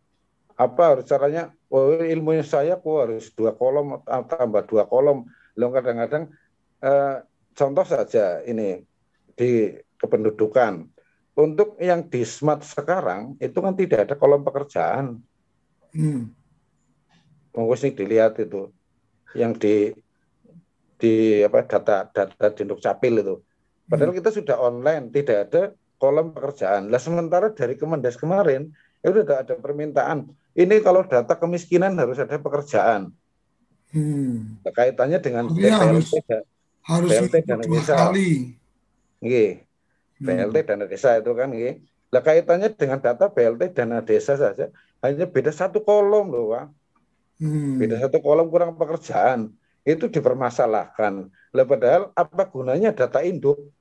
[0.55, 1.50] Apa harus caranya?
[1.66, 5.26] Oh, ilmunya saya kok harus dua kolom tambah dua kolom.
[5.59, 6.31] Lo kadang-kadang
[6.87, 7.26] uh,
[7.59, 8.87] contoh saja ini
[9.35, 10.87] di kependudukan
[11.38, 15.23] untuk yang di smart sekarang itu kan tidak ada kolom pekerjaan.
[15.95, 16.31] Hmm.
[17.55, 18.71] Mungkin dilihat itu
[19.35, 19.95] yang di
[21.01, 23.37] di apa data data di capil itu.
[23.90, 24.19] Padahal hmm.
[24.23, 25.62] kita sudah online, tidak ada
[25.99, 26.93] kolom pekerjaan.
[26.93, 28.70] Lah sementara dari Kemendes kemarin
[29.03, 30.31] itu sudah ada permintaan.
[30.55, 33.11] Ini kalau data kemiskinan harus ada pekerjaan.
[33.91, 34.62] Hmm.
[34.62, 36.14] Kaitannya dengan ya, harus,
[36.87, 38.55] harus dan dua kali.
[39.18, 39.70] Nggih.
[40.21, 40.68] BLT hmm.
[40.68, 41.81] dana desa itu kan gitu.
[42.11, 44.68] Lah kaitannya dengan data BLT dana desa saja
[45.01, 46.66] hanya beda satu kolom loh, Pak.
[47.41, 47.81] Hmm.
[47.81, 49.57] Beda satu kolom kurang pekerjaan.
[49.81, 51.33] Itu dipermasalahkan.
[51.57, 53.73] Lah padahal apa gunanya data induk?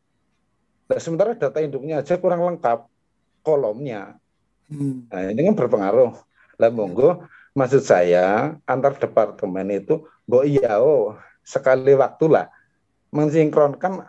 [0.87, 2.87] Nah, sementara data induknya aja kurang lengkap
[3.43, 4.15] kolomnya.
[4.71, 5.05] Hmm.
[5.11, 6.15] Nah, ini kan berpengaruh.
[6.55, 7.27] Lah monggo
[7.57, 12.47] maksud saya antar departemen itu mbok iya oh sekali waktulah
[13.09, 14.05] mensinkronkan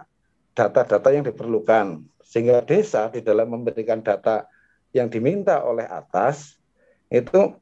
[0.54, 4.46] data-data yang diperlukan sehingga desa di dalam memberikan data
[4.94, 6.58] yang diminta oleh atas
[7.10, 7.54] itu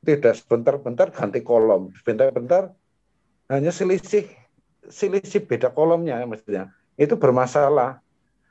[0.00, 2.72] tidak sebentar-bentar ganti kolom, sebentar-bentar
[3.52, 4.28] hanya selisih
[4.88, 8.00] selisih beda kolomnya maksudnya itu bermasalah.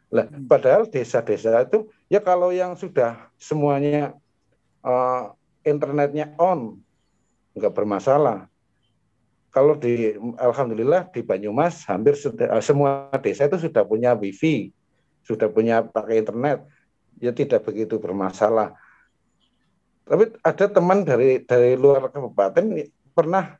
[0.09, 4.17] Lah, padahal desa-desa itu ya kalau yang sudah semuanya
[4.81, 6.81] uh, internetnya on
[7.53, 8.48] nggak bermasalah.
[9.49, 14.69] Kalau di alhamdulillah di Banyumas hampir uh, semua desa itu sudah punya wifi,
[15.25, 16.65] sudah punya pakai internet,
[17.17, 18.77] ya tidak begitu bermasalah.
[20.05, 22.65] Tapi ada teman dari dari luar kabupaten
[23.13, 23.57] pernah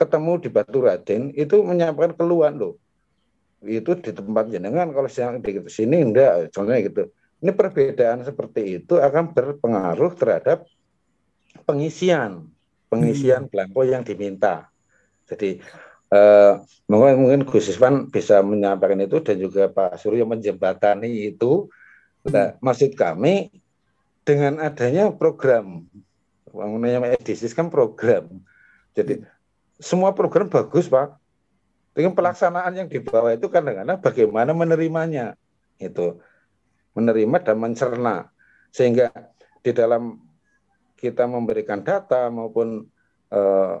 [0.00, 2.74] ketemu di Batu Raden itu menyampaikan keluhan loh
[3.64, 7.02] itu di tempat jenengan kalau siang di sini enggak contohnya gitu.
[7.44, 10.64] Ini perbedaan seperti itu akan berpengaruh terhadap
[11.68, 12.48] pengisian
[12.94, 13.50] pengisian hmm.
[13.50, 14.70] belangko yang diminta.
[15.26, 15.58] Jadi
[16.14, 16.52] eh,
[16.86, 21.66] mungkin mungkin Gus Iswan bisa menyampaikan itu dan juga Pak Suryo menjembatani itu.
[22.24, 23.52] Nah, maksud kami
[24.24, 25.84] dengan adanya program
[26.54, 28.30] namanya edisi kan program.
[28.94, 29.26] Jadi
[29.82, 31.18] semua program bagus Pak.
[31.94, 35.38] Dengan pelaksanaan yang di bawah itu kadang-kadang bagaimana menerimanya
[35.78, 36.18] itu
[36.94, 38.16] menerima dan mencerna.
[38.74, 39.14] Sehingga
[39.62, 40.18] di dalam
[41.04, 42.88] kita memberikan data maupun
[43.28, 43.76] eh,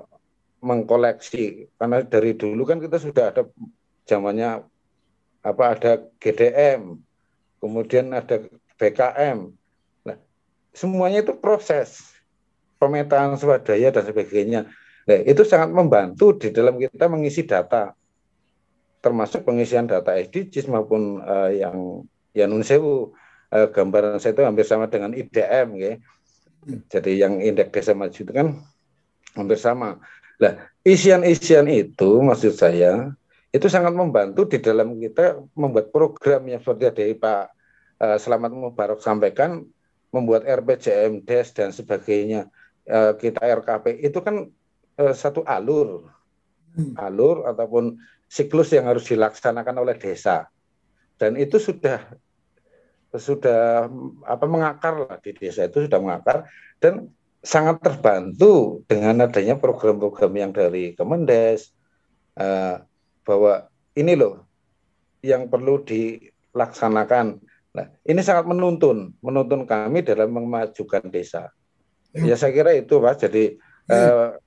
[0.60, 1.72] mengkoleksi.
[1.80, 3.48] Karena dari dulu kan kita sudah ada
[4.04, 4.64] zamannya
[5.44, 6.96] apa ada GDM
[7.60, 8.40] kemudian ada
[8.80, 9.38] BKM
[10.08, 10.16] nah
[10.72, 12.16] semuanya itu proses
[12.80, 14.60] pemetaan swadaya dan sebagainya.
[15.04, 17.92] Nah, itu sangat membantu di dalam kita mengisi data
[19.04, 23.12] termasuk pengisian data SDGs maupun uh, yang ya nun sewu.
[23.54, 25.92] Uh, gambaran saya itu hampir sama dengan IDM ya.
[26.64, 28.48] Jadi yang indeks desa maju itu kan
[29.36, 30.00] hampir sama.
[30.40, 30.52] Nah,
[30.82, 33.12] isian-isian itu maksud saya
[33.54, 37.42] itu sangat membantu di dalam kita membuat program yang seperti dari Pak
[38.02, 39.62] uh, Selamat Mubarak sampaikan
[40.10, 42.50] membuat RPJM DES dan sebagainya
[42.90, 44.50] uh, kita RKP itu kan
[44.98, 46.10] uh, satu alur
[46.74, 46.98] hmm.
[46.98, 50.50] alur ataupun siklus yang harus dilaksanakan oleh desa
[51.18, 52.02] dan itu sudah
[53.18, 53.86] sudah
[54.26, 56.50] apa mengakar lah di desa itu sudah mengakar
[56.82, 61.70] dan sangat terbantu dengan adanya program-program yang dari Kemendes
[62.40, 62.80] uh,
[63.22, 64.48] bahwa ini loh
[65.20, 67.40] yang perlu dilaksanakan.
[67.74, 71.52] Nah, ini sangat menuntun, menuntun kami dalam memajukan desa.
[72.16, 73.28] Ya, ya saya kira itu Pak.
[73.28, 73.60] Jadi
[73.92, 74.38] uh,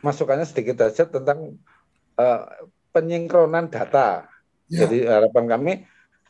[0.00, 1.58] masukannya sedikit saja tentang
[2.16, 2.42] uh,
[2.96, 4.24] penyinkronan data.
[4.72, 4.86] Ya.
[4.86, 5.72] Jadi harapan kami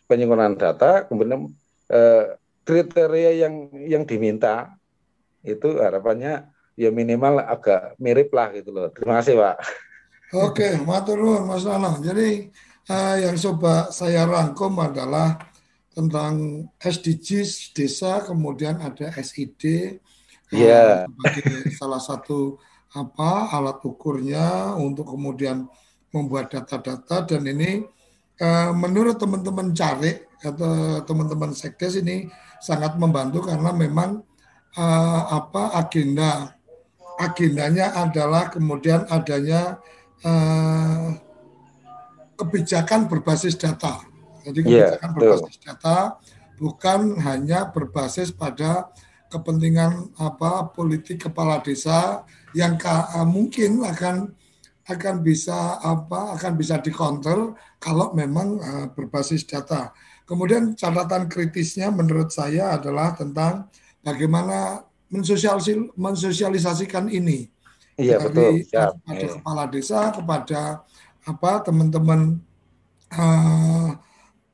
[0.09, 1.53] penyinkronan data, kemudian
[1.89, 3.55] eh, kriteria yang
[3.89, 4.77] yang diminta
[5.41, 8.93] itu harapannya ya minimal agak mirip lah gitu loh.
[8.93, 9.57] Terima kasih Pak.
[10.37, 11.97] Oke, matur nuwun Mas Nana.
[11.99, 12.53] Jadi
[12.89, 15.41] eh, yang coba saya rangkum adalah
[15.99, 19.99] tentang SDGs desa, kemudian ada SID
[20.55, 21.03] yeah.
[21.11, 22.55] sebagai salah satu
[22.95, 25.69] apa alat ukurnya untuk kemudian
[26.15, 27.85] membuat data-data dan ini
[28.41, 32.31] uh, menurut teman-teman cari atau teman-teman sekdes ini
[32.63, 34.23] sangat membantu karena memang
[34.79, 36.55] uh, apa agenda
[37.19, 39.83] agendanya adalah kemudian adanya
[40.23, 41.19] uh,
[42.39, 43.99] kebijakan berbasis data.
[44.47, 45.99] Jadi iya, kebijakan yeah, berbasis data
[46.59, 48.91] bukan hanya berbasis pada
[49.29, 52.25] kepentingan apa politik kepala desa
[52.57, 52.81] yang
[53.29, 54.33] mungkin akan
[54.89, 59.93] akan bisa apa akan bisa dikontrol kalau memang uh, berbasis data.
[60.29, 63.65] Kemudian catatan kritisnya menurut saya adalah tentang
[64.05, 67.49] bagaimana mensosialis mensosialisasikan ini
[67.97, 68.53] iya, dari betul.
[68.69, 68.91] Siap.
[69.01, 69.33] kepada iya.
[69.41, 70.61] kepala desa kepada
[71.25, 72.21] apa teman-teman
[73.17, 73.91] uh,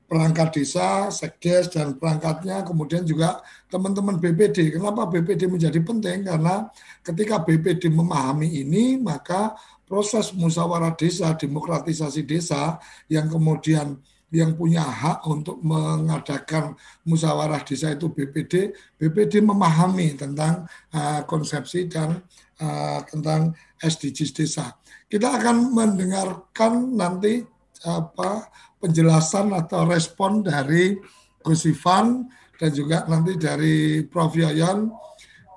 [0.05, 4.79] perangkat desa, sekdes dan perangkatnya, kemudian juga teman-teman BPD.
[4.79, 6.22] Kenapa BPD menjadi penting?
[6.29, 6.70] Karena
[7.03, 9.59] ketika BPD memahami ini, maka
[9.89, 12.79] proses musyawarah desa, demokratisasi desa
[13.11, 13.99] yang kemudian
[14.35, 16.74] yang punya hak untuk mengadakan
[17.07, 22.18] musyawarah desa itu BPD, BPD memahami tentang uh, konsepsi dan
[22.59, 24.74] uh, tentang SDGs desa.
[25.07, 27.47] Kita akan mendengarkan nanti
[27.87, 28.51] apa
[28.82, 30.99] penjelasan atau respon dari
[31.39, 32.26] Gus Ivan
[32.59, 34.91] dan juga nanti dari Prof Yoyon.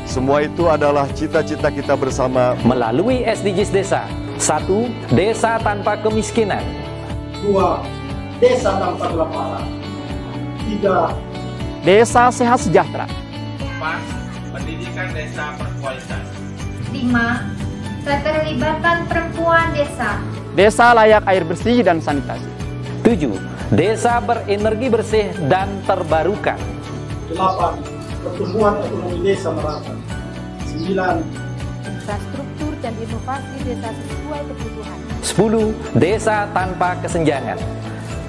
[0.09, 4.09] Semua itu adalah cita-cita kita bersama melalui SDGs Desa.
[4.41, 6.65] Satu, desa tanpa kemiskinan.
[7.45, 7.85] Dua,
[8.41, 9.69] desa tanpa kelaparan.
[10.65, 11.13] Tiga,
[11.85, 13.05] desa sehat sejahtera.
[13.61, 14.01] Empat,
[14.57, 16.25] pendidikan desa berkualitas.
[16.89, 17.45] Lima,
[18.01, 20.25] keterlibatan perempuan desa.
[20.57, 22.49] Desa layak air bersih dan sanitasi.
[23.05, 23.37] Tujuh,
[23.77, 26.57] desa berenergi bersih dan terbarukan.
[27.29, 29.95] Delapan, pertumbuhan ekonomi desa merata.
[30.67, 31.17] Sembilan,
[31.87, 34.99] infrastruktur dan inovasi desa sesuai kebutuhan.
[35.25, 35.67] Sepuluh,
[35.99, 37.59] desa tanpa kesenjangan.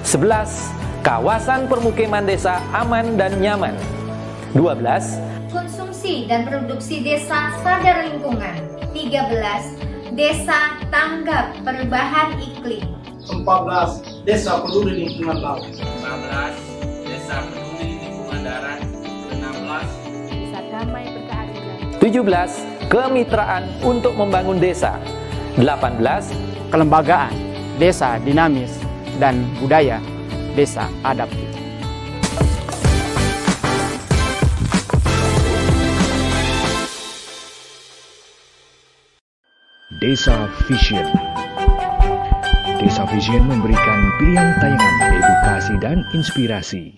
[0.02, 0.72] Sebelas,
[1.06, 3.74] kawasan permukiman desa aman dan nyaman.
[4.50, 5.20] Dua belas,
[5.54, 8.58] konsumsi dan produksi desa sadar lingkungan.
[8.90, 9.78] Tiga belas,
[10.18, 12.90] desa tanggap perubahan iklim.
[13.30, 13.90] Empat belas,
[14.26, 15.62] desa peduli lingkungan laut.
[15.70, 16.54] Lima belas,
[17.06, 17.69] desa peduli
[20.80, 21.76] damai berkeadilan.
[22.00, 24.96] 17 kemitraan untuk membangun desa.
[25.60, 26.00] 18
[26.72, 27.34] kelembagaan
[27.76, 28.72] desa dinamis
[29.20, 30.00] dan budaya
[30.56, 31.48] desa adaptif
[40.00, 41.04] Desa Vision.
[42.80, 46.96] Desa Vision memberikan pilihan tayangan edukasi dan inspirasi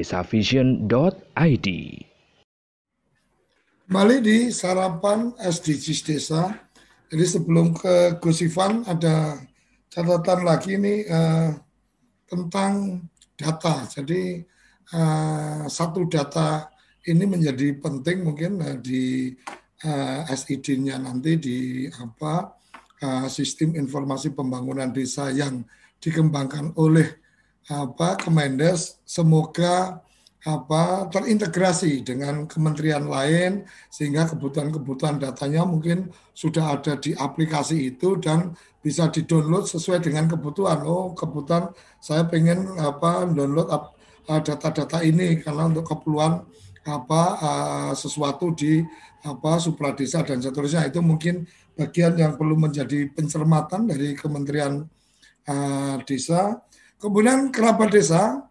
[0.00, 1.68] desavision.id.
[3.84, 6.48] Kembali di sarapan SDGs Desa.
[7.10, 9.36] Jadi sebelum ke Gus Ivan ada
[9.92, 11.52] catatan lagi nih uh,
[12.24, 13.02] tentang
[13.34, 13.84] data.
[13.90, 14.40] Jadi
[14.94, 16.70] uh, satu data
[17.04, 19.34] ini menjadi penting mungkin uh, di
[19.84, 21.58] uh, SID-nya nanti di
[21.90, 22.54] apa
[23.02, 25.66] uh, sistem informasi pembangunan desa yang
[25.98, 27.20] dikembangkan oleh
[27.68, 30.00] apa Kemendes semoga
[30.40, 38.56] apa terintegrasi dengan kementerian lain sehingga kebutuhan-kebutuhan datanya mungkin sudah ada di aplikasi itu dan
[38.80, 40.80] bisa didownload sesuai dengan kebutuhan.
[40.88, 46.48] Oh, kebutuhan saya pengen apa download uh, data-data ini karena untuk keperluan
[46.88, 48.80] apa uh, sesuatu di
[49.20, 51.44] apa supradesa dan seterusnya itu mungkin
[51.76, 54.88] bagian yang perlu menjadi pencermatan dari Kementerian
[55.44, 56.56] uh, Desa
[57.00, 58.44] Kemudian kerabat desa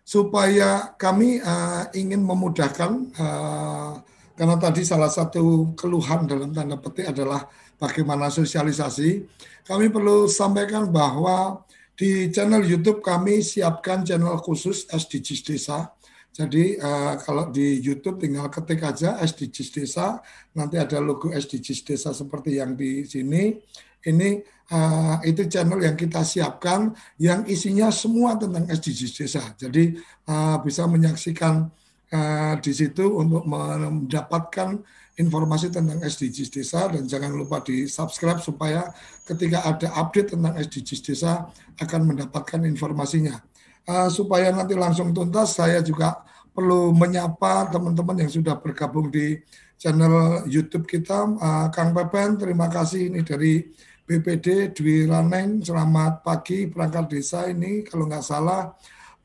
[0.00, 4.00] supaya kami uh, ingin memudahkan uh,
[4.32, 7.44] karena tadi salah satu keluhan dalam tanda petik adalah
[7.76, 9.28] bagaimana sosialisasi.
[9.68, 11.60] Kami perlu sampaikan bahwa
[11.92, 15.92] di channel YouTube kami siapkan channel khusus SDGs Desa
[16.38, 20.22] Jadi uh, kalau di YouTube tinggal ketik aja SDGs Desa,
[20.54, 23.58] nanti ada logo SDGs Desa seperti yang di sini.
[24.06, 24.38] Ini
[24.72, 29.42] uh, itu channel yang kita siapkan yang isinya semua tentang SDGs Desa.
[29.56, 29.96] Jadi
[30.28, 31.68] uh, bisa menyaksikan
[32.12, 34.80] uh, di situ untuk mendapatkan
[35.18, 38.86] informasi tentang SDGs Desa dan jangan lupa di subscribe supaya
[39.26, 41.50] ketika ada update tentang SDGs Desa
[41.82, 43.42] akan mendapatkan informasinya.
[43.88, 46.20] Uh, supaya nanti langsung tuntas, saya juga
[46.52, 49.40] perlu menyapa teman-teman yang sudah bergabung di
[49.80, 51.24] channel YouTube kita.
[51.24, 53.64] Uh, Kang Pepen, terima kasih ini dari
[54.08, 55.60] BPD Dwi Raneng.
[55.60, 58.72] Selamat pagi perangkat desa ini kalau nggak salah.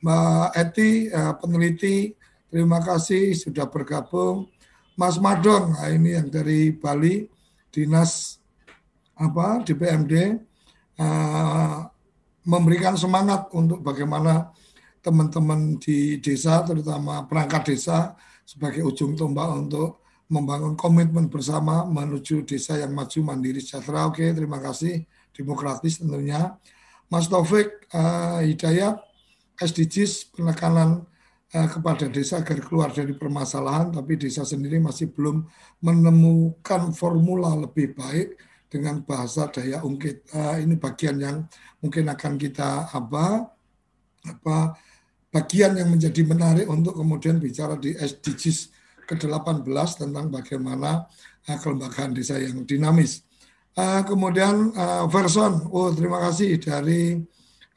[0.04, 2.12] Mbak Eti, uh, peneliti,
[2.52, 4.52] terima kasih sudah bergabung.
[5.00, 7.24] Mas Madong, nah ini yang dari Bali,
[7.72, 8.44] dinas
[9.16, 10.14] apa di PMD.
[11.00, 11.88] Uh,
[12.44, 14.52] memberikan semangat untuk bagaimana
[15.00, 22.80] teman-teman di desa, terutama perangkat desa, sebagai ujung tombak untuk membangun komitmen bersama menuju desa
[22.80, 24.08] yang maju, mandiri, sejahtera.
[24.08, 25.04] Oke, terima kasih.
[25.34, 26.56] Demokratis tentunya.
[27.12, 28.98] Mas Taufik uh, Hidayat,
[29.60, 31.06] SDGs, penekanan
[31.54, 35.46] uh, kepada desa agar keluar dari permasalahan, tapi desa sendiri masih belum
[35.84, 38.40] menemukan formula lebih baik
[38.72, 40.34] dengan bahasa daya ungkit.
[40.34, 41.38] Uh, ini bagian yang
[41.78, 43.46] mungkin akan kita apa
[44.24, 44.58] apa
[45.30, 51.08] bagian yang menjadi menarik untuk kemudian bicara di SDGs ke-18 tentang bagaimana
[51.50, 53.24] uh, kelembagaan desa yang dinamis.
[53.74, 57.18] Uh, kemudian uh, Verson, oh terima kasih dari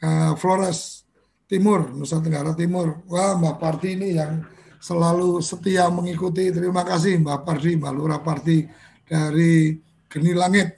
[0.04, 1.08] uh, Flores
[1.48, 3.06] Timur, Nusa Tenggara Timur.
[3.08, 4.44] Wah Mbak Parti ini yang
[4.82, 6.52] selalu setia mengikuti.
[6.52, 8.66] Terima kasih Mbak Parti, Mbak Lura Parti
[9.06, 9.72] dari
[10.10, 10.68] Geni Langit.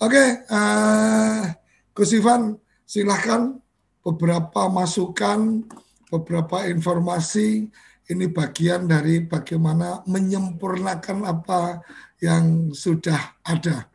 [0.00, 1.44] Oke, okay, uh,
[1.92, 2.56] Gus Ivan,
[2.88, 3.52] silahkan
[4.00, 5.60] beberapa masukan,
[6.08, 7.68] beberapa informasi.
[8.10, 11.78] Ini bagian dari bagaimana menyempurnakan apa
[12.18, 13.86] yang sudah ada.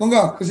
[0.00, 0.48] Monggo, Gus.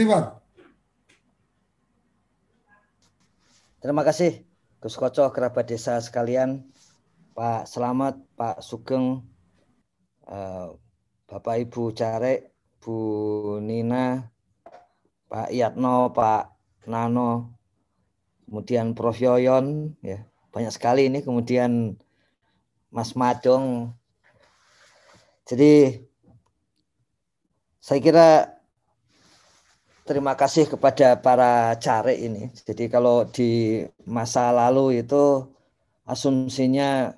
[3.81, 4.45] Terima kasih,
[4.77, 6.69] Gus Koco, kerabat desa sekalian,
[7.33, 9.25] Pak Selamat, Pak Sugeng,
[10.29, 10.77] uh,
[11.25, 14.29] Bapak Ibu Carek, Bu Nina,
[15.25, 16.53] Pak Yatno, Pak
[16.85, 17.57] Nano,
[18.45, 20.21] kemudian Prof Yoyon, ya
[20.53, 21.97] banyak sekali ini, kemudian
[22.91, 23.91] Mas Madong.
[25.47, 26.03] Jadi
[27.79, 28.29] saya kira
[30.07, 32.51] terima kasih kepada para care ini.
[32.51, 35.47] Jadi kalau di masa lalu itu
[36.07, 37.15] asumsinya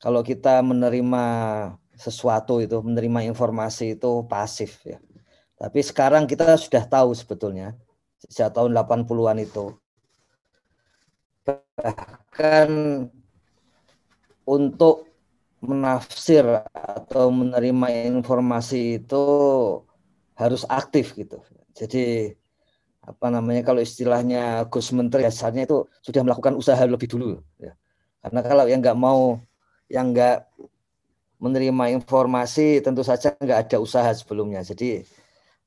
[0.00, 1.24] kalau kita menerima
[1.92, 4.96] sesuatu itu, menerima informasi itu pasif ya.
[5.60, 7.76] Tapi sekarang kita sudah tahu sebetulnya
[8.24, 9.76] sejak tahun 80-an itu.
[11.44, 12.68] Bahkan
[14.48, 15.09] untuk
[15.60, 19.24] menafsir atau menerima informasi itu
[20.36, 21.44] harus aktif gitu.
[21.76, 22.32] Jadi
[23.04, 27.76] apa namanya kalau istilahnya Gus Menteri biasanya itu sudah melakukan usaha lebih dulu ya.
[28.20, 29.40] Karena kalau yang nggak mau
[29.88, 30.48] yang nggak
[31.40, 34.60] menerima informasi tentu saja nggak ada usaha sebelumnya.
[34.64, 35.04] Jadi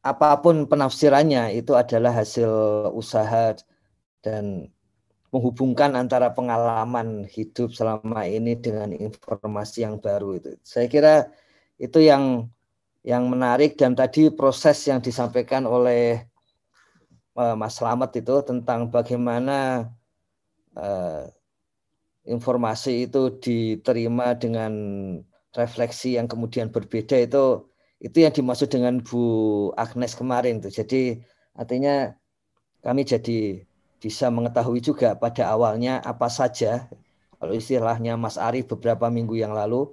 [0.04, 2.50] apa pun penafsirannya itu adalah hasil
[2.94, 3.58] usaha
[4.22, 4.70] dan
[5.34, 10.54] menghubungkan antara pengalaman hidup selama ini dengan informasi yang baru itu.
[10.62, 11.34] Saya kira
[11.82, 12.54] itu yang
[13.02, 16.30] yang menarik dan tadi proses yang disampaikan oleh
[17.34, 19.90] uh, Mas Slamet itu tentang bagaimana
[20.78, 21.26] uh,
[22.30, 24.72] informasi itu diterima dengan
[25.58, 27.68] refleksi yang kemudian berbeda itu
[28.04, 29.24] itu yang dimaksud dengan Bu
[29.80, 30.72] Agnes kemarin tuh.
[30.72, 31.18] Jadi
[31.58, 32.12] artinya
[32.84, 33.64] kami jadi
[34.04, 36.92] bisa mengetahui juga pada awalnya apa saja
[37.40, 39.88] kalau istilahnya Mas Ari beberapa minggu yang lalu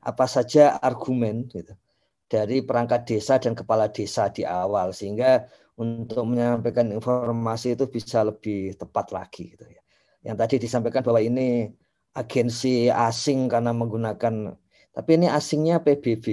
[0.00, 1.76] apa saja argumen gitu
[2.24, 5.44] dari perangkat desa dan kepala desa di awal sehingga
[5.76, 9.82] untuk menyampaikan informasi itu bisa lebih tepat lagi gitu ya.
[10.24, 11.68] Yang tadi disampaikan bahwa ini
[12.16, 14.56] agensi asing karena menggunakan
[14.90, 16.24] tapi ini asingnya PBB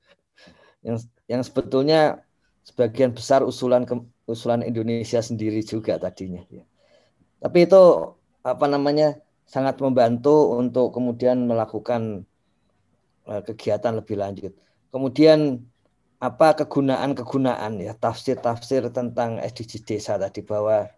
[0.86, 0.96] yang
[1.26, 2.20] yang sebetulnya
[2.66, 3.94] sebagian besar usulan ke,
[4.26, 6.62] usulan Indonesia sendiri juga tadinya ya.
[7.40, 7.82] Tapi itu
[8.42, 12.26] apa namanya sangat membantu untuk kemudian melakukan
[13.30, 14.52] uh, kegiatan lebih lanjut.
[14.90, 15.62] Kemudian
[16.18, 20.88] apa kegunaan-kegunaan ya tafsir-tafsir tentang SDGs desa tadi bahwa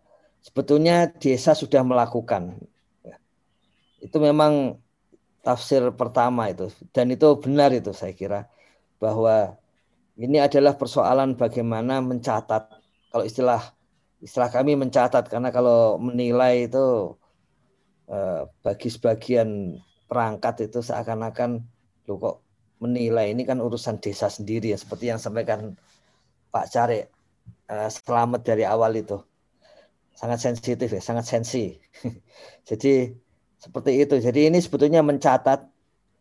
[0.40, 2.54] sebetulnya desa sudah melakukan
[3.02, 3.18] ya.
[3.98, 4.78] itu memang
[5.42, 8.46] tafsir pertama itu dan itu benar itu saya kira
[9.02, 9.58] bahwa
[10.18, 12.77] ini adalah persoalan bagaimana mencatat.
[13.08, 13.62] Kalau istilah
[14.18, 17.16] istilah kami mencatat karena kalau menilai itu
[18.10, 19.78] eh, bagi sebagian
[20.08, 21.62] perangkat itu seakan-akan
[22.08, 22.36] lo kok
[22.80, 25.76] menilai ini kan urusan desa sendiri ya seperti yang sampaikan
[26.48, 27.12] Pak Care
[27.68, 29.20] uh, selamat dari awal itu.
[30.16, 31.78] Sangat sensitif ya sangat sensi.
[32.68, 33.12] Jadi
[33.58, 34.16] seperti itu.
[34.18, 35.68] Jadi ini sebetulnya mencatat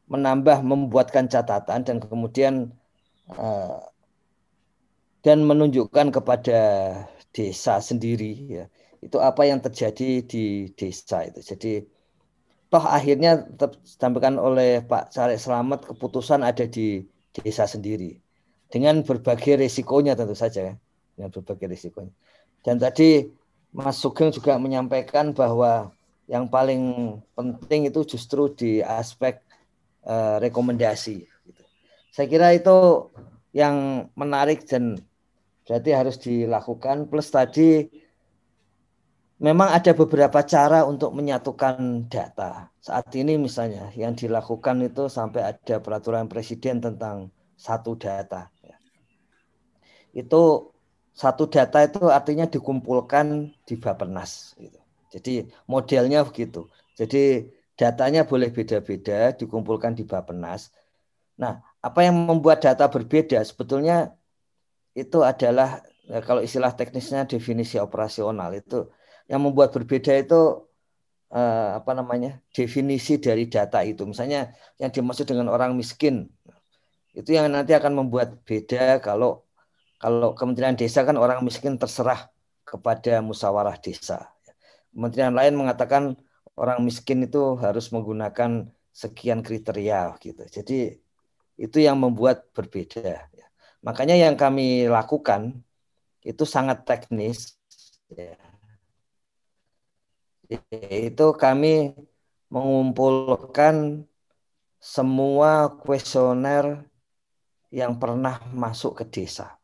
[0.07, 2.71] menambah membuatkan catatan dan kemudian
[3.31, 3.81] uh,
[5.27, 6.59] dan menunjukkan kepada
[7.35, 8.65] desa sendiri ya
[9.03, 11.83] itu apa yang terjadi di desa itu jadi
[12.71, 17.03] toh akhirnya tetap disampaikan oleh Pak Sarek Selamat keputusan ada di
[17.35, 18.15] desa sendiri
[18.71, 20.71] dengan berbagai risikonya tentu saja
[21.19, 22.15] ya berbagai risikonya
[22.63, 23.27] dan tadi
[23.75, 25.91] Mas Sugeng juga menyampaikan bahwa
[26.31, 29.39] yang paling penting itu justru di aspek
[30.03, 31.23] uh, rekomendasi.
[31.23, 31.63] Gitu.
[32.11, 33.07] Saya kira itu
[33.55, 34.99] yang menarik dan
[35.67, 37.11] berarti harus dilakukan.
[37.11, 37.85] Plus tadi
[39.37, 42.71] memang ada beberapa cara untuk menyatukan data.
[42.79, 48.49] Saat ini misalnya yang dilakukan itu sampai ada peraturan presiden tentang satu data.
[50.15, 50.73] Itu
[51.13, 54.57] satu data itu artinya dikumpulkan di Bapenas.
[54.57, 54.79] Gitu.
[55.13, 55.33] Jadi
[55.69, 56.69] modelnya begitu.
[56.97, 60.73] Jadi datanya boleh beda-beda, dikumpulkan di Bapenas.
[61.37, 64.16] Nah, apa yang membuat data berbeda sebetulnya
[64.97, 68.89] itu adalah ya kalau istilah teknisnya definisi operasional itu
[69.29, 70.65] yang membuat berbeda itu
[71.29, 74.01] eh, apa namanya definisi dari data itu.
[74.09, 74.49] Misalnya
[74.81, 76.15] yang dimaksud dengan orang miskin
[77.13, 79.45] itu yang nanti akan membuat beda kalau
[79.97, 82.29] kalau Kementerian Desa kan orang miskin terserah
[82.61, 84.29] kepada musyawarah desa.
[84.93, 86.13] Kementerian lain mengatakan
[86.53, 90.43] orang miskin itu harus menggunakan sekian kriteria gitu.
[90.45, 90.97] Jadi
[91.57, 93.29] itu yang membuat berbeda.
[93.81, 93.85] Ya.
[93.85, 95.63] Makanya yang kami lakukan
[96.25, 97.55] itu sangat teknis.
[98.11, 98.37] Ya.
[100.91, 101.93] Itu kami
[102.47, 104.07] mengumpulkan
[104.79, 106.87] semua kuesioner
[107.67, 109.59] yang pernah masuk ke desa.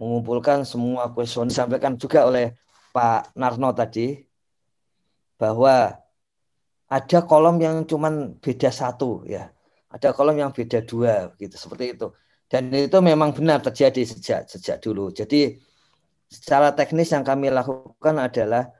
[0.00, 2.56] Mengumpulkan semua kuesioner disampaikan juga oleh
[2.94, 4.22] Pak Narno tadi
[5.36, 5.92] bahwa
[6.88, 9.50] ada kolom yang cuman beda satu ya
[9.90, 12.14] ada kolom yang beda dua gitu seperti itu
[12.50, 15.56] dan itu memang benar terjadi sejak sejak dulu jadi
[16.28, 18.70] secara teknis yang kami lakukan adalah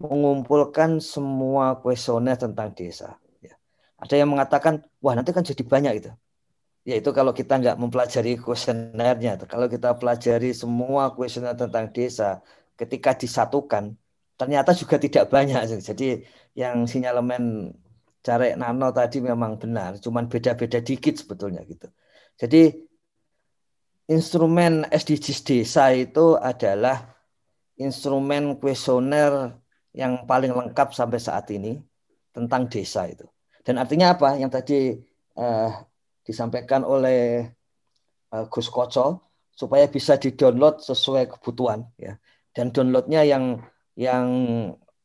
[0.00, 3.54] mengumpulkan semua kuesioner tentang desa ya.
[4.00, 6.10] ada yang mengatakan wah nanti kan jadi banyak itu
[6.84, 12.44] ya itu kalau kita nggak mempelajari kuesionernya kalau kita pelajari semua kuesioner tentang desa
[12.76, 13.94] ketika disatukan
[14.34, 15.60] ternyata juga tidak banyak.
[15.80, 16.22] Jadi
[16.58, 17.74] yang sinyalemen
[18.24, 21.92] Carek Nano tadi memang benar, cuman beda-beda dikit sebetulnya gitu.
[22.40, 22.83] Jadi
[24.10, 27.14] instrumen SDGs desa itu adalah
[27.80, 29.56] instrumen kuesioner
[29.94, 31.80] yang paling lengkap sampai saat ini
[32.34, 33.24] tentang desa itu.
[33.64, 34.36] Dan artinya apa?
[34.36, 34.78] Yang tadi
[35.40, 35.70] uh,
[36.26, 37.48] disampaikan oleh
[38.34, 39.24] uh, Gus Koco
[39.54, 42.18] supaya bisa di-download sesuai kebutuhan ya
[42.54, 43.62] dan downloadnya yang
[43.94, 44.26] yang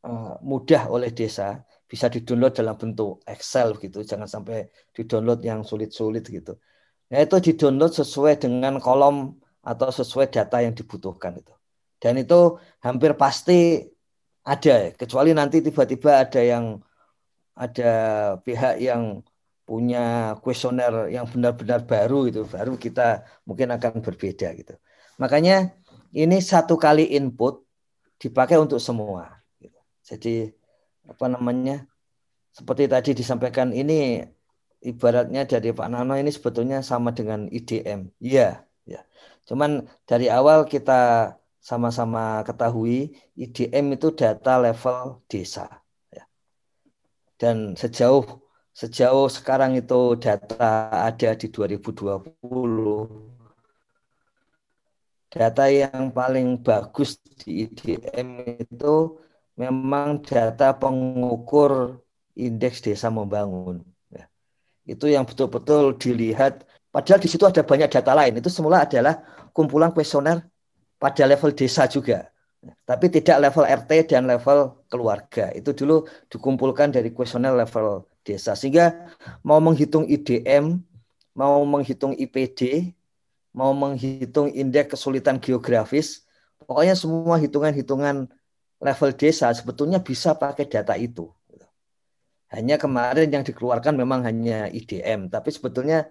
[0.02, 6.22] uh, mudah oleh desa bisa di-download dalam bentuk Excel gitu, jangan sampai di-download yang sulit-sulit
[6.30, 6.54] gitu.
[7.10, 11.52] Nah itu di-download sesuai dengan kolom atau sesuai data yang dibutuhkan itu.
[12.00, 13.84] Dan itu hampir pasti
[14.46, 16.80] ada, kecuali nanti tiba-tiba ada yang
[17.52, 17.92] ada
[18.40, 19.20] pihak yang
[19.68, 24.74] punya kuesioner yang benar-benar baru itu, baru kita mungkin akan berbeda gitu.
[25.20, 25.76] Makanya
[26.16, 27.62] ini satu kali input
[28.16, 29.38] dipakai untuk semua.
[29.60, 29.76] Gitu.
[30.02, 30.34] Jadi
[31.06, 31.84] apa namanya?
[32.50, 34.26] Seperti tadi disampaikan ini
[34.80, 38.10] ibaratnya dari Pak Nano ini sebetulnya sama dengan IDM.
[38.20, 39.00] Iya, ya.
[39.48, 45.68] Cuman dari awal kita sama-sama ketahui IDM itu data level desa.
[46.08, 46.24] Ya.
[47.36, 48.24] Dan sejauh
[48.72, 53.30] sejauh sekarang itu data ada di 2020
[55.30, 58.28] data yang paling bagus di IDM
[58.58, 59.20] itu
[59.54, 62.02] memang data pengukur
[62.34, 63.89] indeks desa membangun.
[64.86, 66.64] Itu yang betul-betul dilihat.
[66.90, 68.38] Padahal di situ ada banyak data lain.
[68.40, 69.22] Itu semula adalah
[69.54, 70.42] kumpulan kuesioner
[70.98, 72.28] pada level desa juga.
[72.84, 75.48] Tapi tidak level RT dan level keluarga.
[75.56, 78.52] Itu dulu dikumpulkan dari kuesioner level desa.
[78.52, 79.08] Sehingga
[79.40, 80.76] mau menghitung IDM,
[81.32, 82.92] mau menghitung IPD,
[83.56, 86.28] mau menghitung indeks kesulitan geografis,
[86.66, 88.28] pokoknya semua hitungan-hitungan
[88.80, 91.28] level desa sebetulnya bisa pakai data itu.
[92.50, 96.10] Hanya kemarin yang dikeluarkan memang hanya IDM, tapi sebetulnya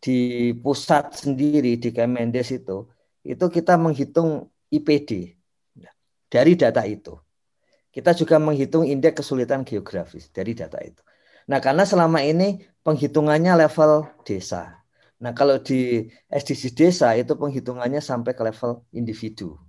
[0.00, 2.88] di pusat sendiri di Kemendes itu,
[3.20, 5.36] itu kita menghitung IPD
[6.32, 7.16] dari data itu.
[7.92, 11.04] Kita juga menghitung indeks kesulitan geografis dari data itu.
[11.46, 14.82] Nah, karena selama ini penghitungannya level desa.
[15.20, 19.60] Nah, kalau di SDGs desa itu penghitungannya sampai ke level individu.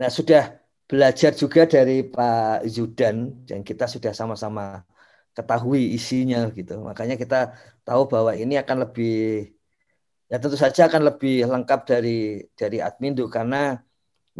[0.00, 3.16] Nah, sudah belajar juga dari Pak Zudan
[3.48, 4.84] dan kita sudah sama-sama
[5.36, 6.72] ketahui isinya gitu.
[6.88, 7.36] Makanya kita
[7.86, 9.12] tahu bahwa ini akan lebih
[10.30, 13.80] ya tentu saja akan lebih lengkap dari dari Admindu karena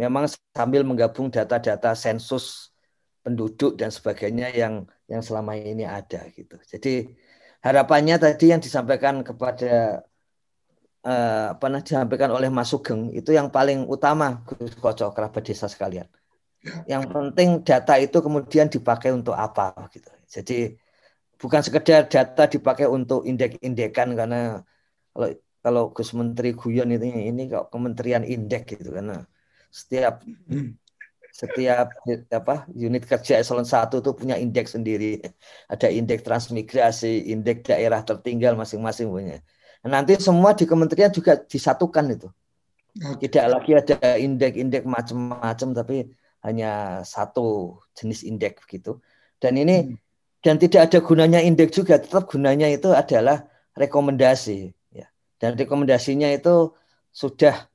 [0.01, 0.25] memang
[0.55, 2.75] sambil menggabung data-data sensus
[3.23, 4.73] penduduk dan sebagainya yang
[5.11, 6.55] yang selama ini ada gitu.
[6.71, 7.09] Jadi
[7.65, 10.05] harapannya tadi yang disampaikan kepada
[11.05, 15.65] uh, apa namanya disampaikan oleh Mas Sugeng itu yang paling utama Gus Koco kerabat desa
[15.69, 16.05] sekalian.
[16.65, 16.97] Ya.
[16.97, 20.09] Yang penting data itu kemudian dipakai untuk apa gitu.
[20.25, 20.73] Jadi
[21.37, 24.65] bukan sekedar data dipakai untuk indek-indekan karena
[25.13, 25.29] kalau
[25.61, 29.25] kalau Gus Menteri Guyon itu ini kok Kementerian Indek gitu karena
[29.69, 30.25] setiap
[31.35, 31.91] setiap
[32.31, 35.19] apa unit kerja eselon 1 itu punya indeks sendiri.
[35.67, 39.43] Ada indeks transmigrasi, indeks daerah tertinggal masing-masing punya.
[39.83, 42.31] Nah, nanti semua di kementerian juga disatukan itu.
[42.95, 46.07] Tidak lagi ada indeks-indeks macam-macam tapi
[46.45, 49.01] hanya satu jenis indeks begitu.
[49.41, 49.97] Dan ini hmm.
[50.45, 55.09] dan tidak ada gunanya indeks juga, tetap gunanya itu adalah rekomendasi ya.
[55.41, 56.77] Dan rekomendasinya itu
[57.09, 57.65] sudah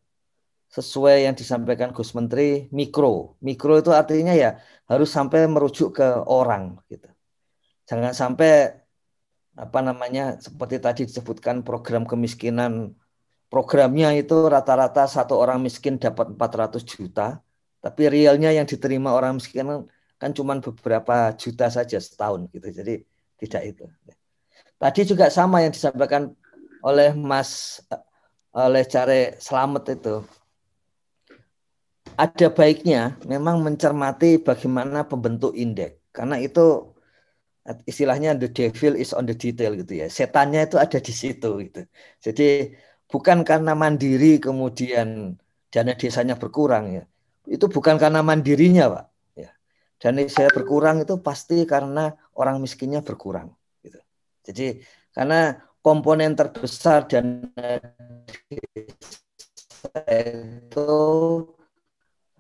[0.71, 3.35] sesuai yang disampaikan Gus Menteri mikro.
[3.43, 7.11] Mikro itu artinya ya harus sampai merujuk ke orang gitu.
[7.91, 8.79] Jangan sampai
[9.59, 12.95] apa namanya seperti tadi disebutkan program kemiskinan
[13.51, 17.43] programnya itu rata-rata satu orang miskin dapat 400 juta,
[17.81, 19.89] tapi realnya yang diterima orang miskin
[20.21, 22.69] kan cuma beberapa juta saja setahun gitu.
[22.69, 22.95] Jadi
[23.41, 23.85] tidak itu.
[24.77, 26.37] Tadi juga sama yang disampaikan
[26.85, 27.81] oleh Mas
[28.53, 30.21] oleh Care Selamat itu.
[32.21, 35.97] Ada baiknya memang mencermati bagaimana pembentuk indeks.
[36.13, 36.93] Karena itu
[37.89, 40.07] istilahnya the devil is on the detail gitu ya.
[40.13, 41.81] Setannya itu ada di situ gitu.
[42.21, 42.77] Jadi
[43.09, 45.33] bukan karena mandiri kemudian
[45.73, 47.05] dana desanya berkurang ya
[47.51, 49.05] itu bukan karena mandirinya pak.
[49.35, 49.51] Ya.
[49.99, 53.51] Dana saya berkurang itu pasti karena orang miskinnya berkurang
[53.83, 53.99] gitu.
[54.47, 54.79] Jadi
[55.11, 57.83] karena komponen terbesar dana
[60.07, 61.03] itu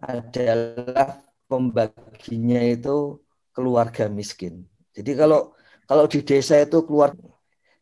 [0.00, 3.18] adalah pembaginya itu
[3.50, 4.64] keluarga miskin.
[4.94, 5.52] Jadi kalau
[5.90, 7.18] kalau di desa itu keluar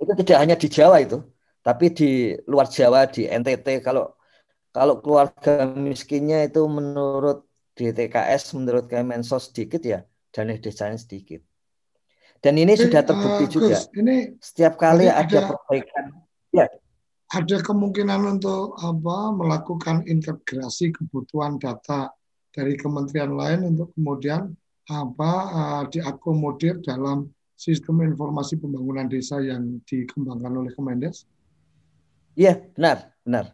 [0.00, 1.20] itu tidak hanya di Jawa itu,
[1.60, 4.17] tapi di luar Jawa di NTT kalau
[4.74, 7.44] kalau keluarga miskinnya itu menurut
[7.78, 10.04] DTKS menurut Kemensos sedikit ya
[10.34, 11.40] dana desanya sedikit.
[12.38, 13.76] Dan ini sudah terbukti uh, juga.
[13.98, 16.04] Ini setiap kali ada, ada perbaikan.
[16.54, 16.70] Ya
[17.28, 22.08] ada kemungkinan untuk apa melakukan integrasi kebutuhan data
[22.56, 24.56] dari kementerian lain untuk kemudian
[24.88, 31.28] apa uh, diakomodir dalam sistem informasi pembangunan desa yang dikembangkan oleh Kemendes?
[32.32, 33.44] Iya, benar, benar.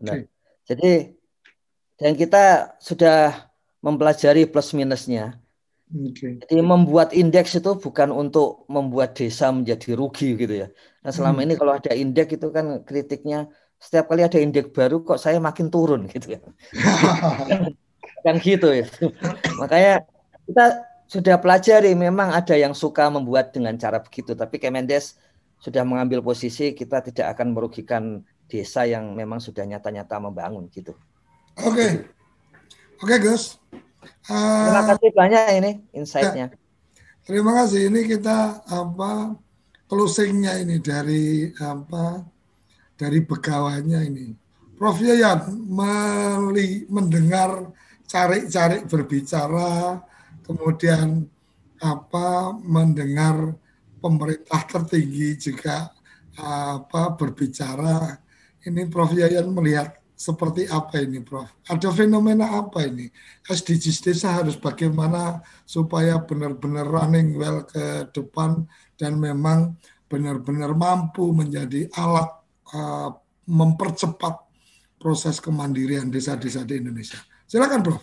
[0.00, 0.14] benar.
[0.16, 0.33] Okay.
[0.64, 1.12] Jadi
[2.00, 3.48] dan kita sudah
[3.84, 5.38] mempelajari plus minusnya.
[5.94, 6.42] Okay.
[6.42, 10.68] Jadi membuat indeks itu bukan untuk membuat desa menjadi rugi gitu ya.
[11.04, 11.46] Nah selama hmm.
[11.46, 13.46] ini kalau ada indeks itu kan kritiknya
[13.78, 16.40] setiap kali ada indeks baru kok saya makin turun gitu ya.
[18.26, 18.88] kan gitu ya.
[19.60, 20.02] Makanya
[20.48, 20.64] kita
[21.04, 25.20] sudah pelajari memang ada yang suka membuat dengan cara begitu tapi Kemendes
[25.60, 30.92] sudah mengambil posisi kita tidak akan merugikan desa yang memang sudah nyata-nyata membangun gitu.
[31.62, 31.72] Oke.
[31.72, 31.90] Okay.
[33.02, 33.58] Oke, okay, Gus.
[34.28, 36.46] Uh, Terima kasih banyak ini insight-nya.
[36.52, 36.56] Ya.
[37.24, 37.88] Terima kasih.
[37.88, 39.32] Ini kita apa
[39.88, 42.24] closingnya ini dari apa
[43.00, 44.36] dari pegawainya ini.
[44.74, 47.72] Prof Yayan meli, mendengar
[48.04, 50.02] cari-cari berbicara,
[50.44, 51.24] kemudian
[51.80, 53.54] apa mendengar
[54.02, 55.94] pemerintah tertinggi juga
[56.36, 58.23] apa berbicara.
[58.64, 61.44] Ini Prof Yayan melihat seperti apa ini Prof?
[61.68, 63.12] Ada fenomena apa ini?
[63.44, 68.64] SDGs desa harus bagaimana supaya benar-benar running well ke depan
[68.96, 69.76] dan memang
[70.08, 72.30] benar-benar mampu menjadi alat
[72.72, 73.12] uh,
[73.44, 74.40] mempercepat
[74.96, 77.20] proses kemandirian desa-desa di Indonesia.
[77.44, 78.00] Silakan Prof.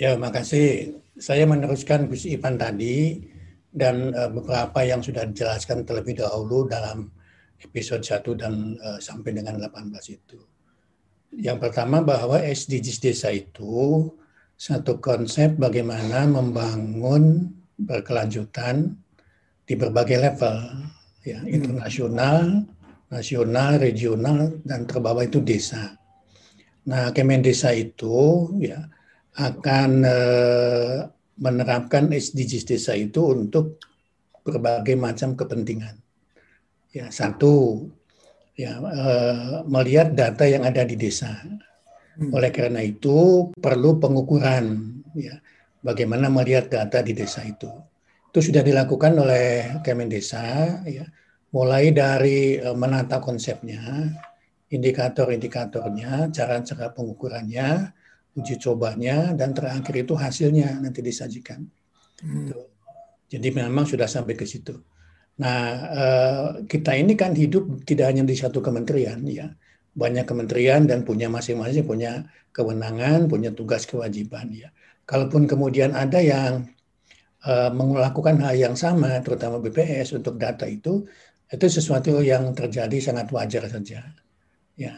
[0.00, 0.96] Ya, makasih.
[1.20, 3.28] Saya meneruskan Gus Ivan tadi
[3.68, 7.12] dan uh, beberapa yang sudah dijelaskan terlebih dahulu dalam
[7.62, 10.38] episode 1 dan uh, sampai dengan 18 itu.
[11.34, 14.08] Yang pertama bahwa SDGs desa itu
[14.58, 18.98] satu konsep bagaimana membangun berkelanjutan
[19.68, 20.56] di berbagai level,
[21.22, 21.52] ya hmm.
[21.52, 22.66] internasional,
[23.12, 25.94] nasional, regional, dan terbawah itu desa.
[26.88, 28.88] Nah, Kemen Desa itu ya
[29.36, 31.04] akan eh,
[31.38, 33.78] menerapkan SDGs desa itu untuk
[34.42, 36.00] berbagai macam kepentingan.
[36.94, 37.86] Ya, satu
[38.58, 41.36] ya eh, melihat data yang ada di desa.
[42.18, 45.38] Oleh karena itu perlu pengukuran ya
[45.86, 47.70] bagaimana melihat data di desa itu.
[48.28, 51.06] Itu sudah dilakukan oleh Kemendesa ya
[51.54, 53.80] mulai dari uh, menata konsepnya,
[54.68, 57.94] indikator-indikatornya, cara-cara pengukurannya,
[58.36, 61.64] uji cobanya, dan terakhir itu hasilnya nanti disajikan.
[62.20, 62.52] Hmm.
[63.28, 64.76] Jadi memang sudah sampai ke situ.
[65.38, 65.62] Nah,
[65.94, 69.46] uh, kita ini kan hidup tidak hanya di satu kementerian, ya.
[69.94, 74.74] Banyak kementerian dan punya masing-masing punya kewenangan, punya tugas kewajiban, ya.
[75.06, 76.66] Kalaupun kemudian ada yang
[77.46, 81.06] uh, melakukan hal yang sama, terutama BPS untuk data itu,
[81.48, 84.02] itu sesuatu yang terjadi sangat wajar saja.
[84.78, 84.94] Ya,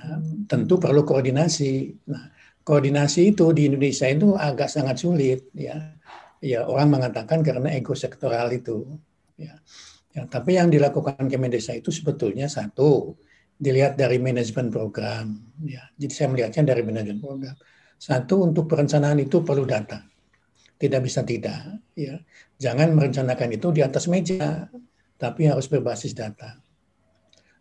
[0.49, 2.01] tentu perlu koordinasi.
[2.09, 2.33] Nah,
[2.65, 5.49] koordinasi itu di Indonesia itu agak sangat sulit.
[5.57, 5.97] Ya,
[6.41, 8.89] ya orang mengatakan karena ego sektoral itu.
[9.41, 9.57] Ya.
[10.15, 13.15] Ya, tapi yang dilakukan Kemendesa itu sebetulnya satu
[13.61, 15.37] dilihat dari manajemen program.
[15.63, 17.55] Ya, jadi saya melihatnya dari manajemen program.
[18.01, 20.01] Satu untuk perencanaan itu perlu data.
[20.81, 21.85] Tidak bisa tidak.
[21.93, 22.25] Ya.
[22.57, 24.73] Jangan merencanakan itu di atas meja,
[25.21, 26.57] tapi harus berbasis data.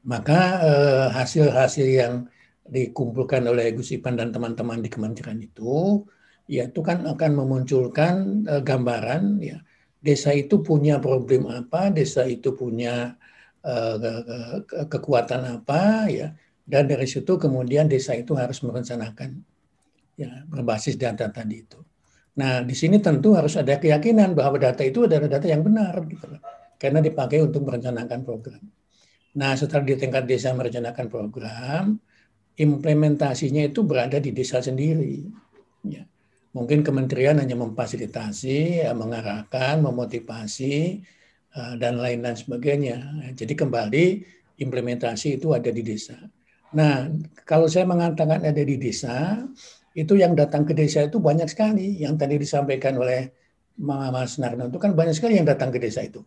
[0.07, 2.13] Maka eh, hasil-hasil eh, yang
[2.63, 6.07] dikumpulkan oleh Gus Ipan dan teman-teman di kementerian itu,
[6.47, 9.59] ya itu kan akan memunculkan eh, gambaran ya
[9.99, 13.19] desa itu punya problem apa, desa itu punya
[13.63, 16.27] eh, kekuatan apa, ya
[16.69, 19.41] dan dari situ kemudian desa itu harus merencanakan
[20.13, 21.81] ya berbasis data tadi itu.
[22.37, 26.29] Nah, di sini tentu harus ada keyakinan bahwa data itu adalah data yang benar gitu
[26.77, 28.61] karena dipakai untuk merencanakan program.
[29.35, 31.97] Nah, setelah di tingkat desa merencanakan program,
[32.55, 35.25] implementasinya itu berada di desa sendiri.
[35.83, 36.05] Ya.
[36.49, 41.05] Mungkin kementerian hanya memfasilitasi, ya, mengarahkan, memotivasi,
[41.53, 42.97] uh, dan lain-lain sebagainya.
[43.37, 44.05] Jadi kembali
[44.57, 46.17] implementasi itu ada di desa.
[46.73, 47.09] Nah,
[47.45, 49.45] kalau saya mengatakan ada di desa,
[49.93, 52.01] itu yang datang ke desa itu banyak sekali.
[52.01, 53.29] Yang tadi disampaikan oleh
[53.79, 56.21] Mas Narno itu kan banyak sekali yang datang ke desa itu.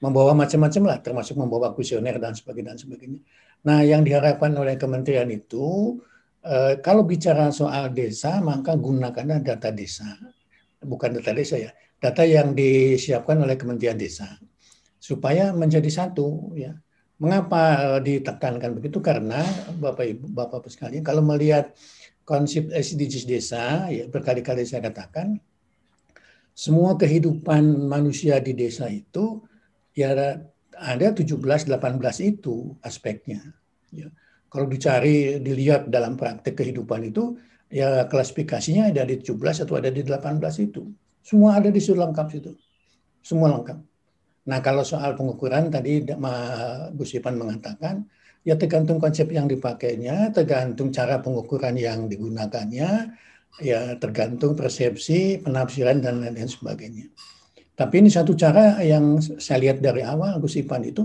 [0.00, 2.72] Membawa macam-macam lah, termasuk membawa sebagainya.
[2.72, 3.20] Dan sebagainya.
[3.68, 6.00] Nah, yang diharapkan oleh kementerian itu,
[6.44, 10.06] eh, kalau bicara soal desa, maka gunakanlah data desa.
[10.80, 11.70] Bukan data desa ya,
[12.00, 14.26] data yang disiapkan oleh kementerian desa.
[15.00, 16.56] Supaya menjadi satu.
[16.56, 16.76] ya.
[17.20, 19.04] Mengapa eh, ditekankan begitu?
[19.04, 19.44] Karena
[19.76, 21.76] Bapak Ibu, Bapak Ibu sekalian, kalau melihat
[22.24, 25.36] konsep SDGs desa, ya berkali-kali saya katakan,
[26.54, 29.40] semua kehidupan manusia di desa itu
[29.96, 30.12] ya
[30.76, 31.68] ada 17-18
[32.20, 33.40] itu aspeknya.
[33.90, 34.08] Ya.
[34.50, 37.38] Kalau dicari, dilihat dalam praktek kehidupan itu,
[37.70, 40.90] ya klasifikasinya ada di 17 atau ada di 18 itu.
[41.22, 42.50] Semua ada di situ lengkap situ.
[43.22, 43.78] Semua lengkap.
[44.50, 46.02] Nah kalau soal pengukuran tadi
[46.98, 48.02] Gus Ipan mengatakan,
[48.40, 53.12] Ya tergantung konsep yang dipakainya, tergantung cara pengukuran yang digunakannya,
[53.60, 57.12] ya tergantung persepsi, penafsiran dan lain-lain sebagainya.
[57.76, 61.04] Tapi ini satu cara yang saya lihat dari awal Gus Ipan itu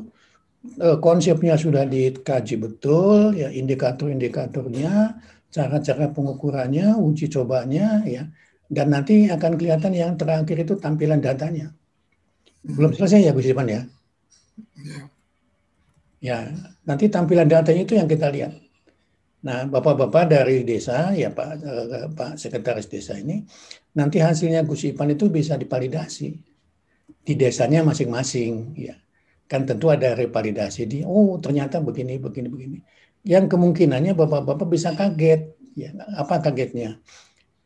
[0.81, 5.17] eh, konsepnya sudah dikaji betul, ya indikator-indikatornya,
[5.53, 8.27] cara-cara pengukurannya, uji cobanya, ya,
[8.67, 11.71] dan nanti akan kelihatan yang terakhir itu tampilan datanya.
[12.65, 13.81] Belum selesai ya Gus Ipan ya?
[14.81, 14.97] ya.
[16.25, 16.37] Ya,
[16.89, 18.57] nanti tampilan datanya itu yang kita lihat.
[19.45, 23.45] Nah, bapak-bapak dari desa, ya Pak eh, Pak Sekretaris Desa ini,
[23.93, 26.33] nanti hasilnya Gus Ipan itu bisa divalidasi
[27.21, 28.97] di desanya masing-masing, ya.
[29.45, 32.77] Kan tentu ada revalidasi di, oh ternyata begini, begini, begini.
[33.25, 35.93] Yang kemungkinannya bapak-bapak bisa kaget, ya.
[36.17, 36.97] Apa kagetnya?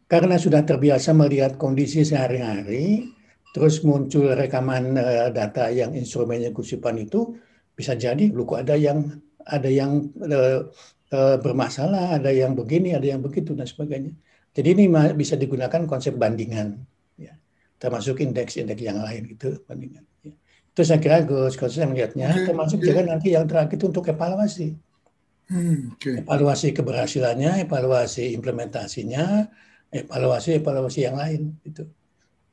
[0.10, 3.14] Karena sudah terbiasa melihat kondisi sehari-hari,
[3.54, 7.38] terus muncul rekaman uh, data yang instrumennya Gus Ipan itu,
[7.78, 9.06] bisa jadi lu kok ada yang
[9.46, 10.68] ada yang uh,
[11.14, 14.12] uh, bermasalah, ada yang begini, ada yang begitu dan sebagainya.
[14.50, 16.82] Jadi ini bisa digunakan konsep bandingan,
[17.16, 17.38] ya.
[17.78, 20.04] termasuk indeks-indeks yang lain gitu bandingan.
[20.26, 20.34] Ya.
[20.80, 22.48] Itu saya kira Gus, kalau saya melihatnya, okay.
[22.48, 24.80] termasuk juga nanti yang terakhir itu untuk evaluasi.
[25.52, 26.24] Hmm, okay.
[26.24, 29.44] Evaluasi keberhasilannya, evaluasi implementasinya,
[29.92, 31.84] evaluasi evaluasi yang lain itu.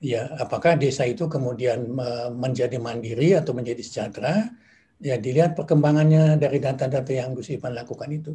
[0.02, 1.86] Ya, apakah desa itu kemudian
[2.34, 4.50] menjadi mandiri atau menjadi sejahtera?
[5.00, 8.32] ya dilihat perkembangannya dari data-data yang Gus Ipan lakukan itu.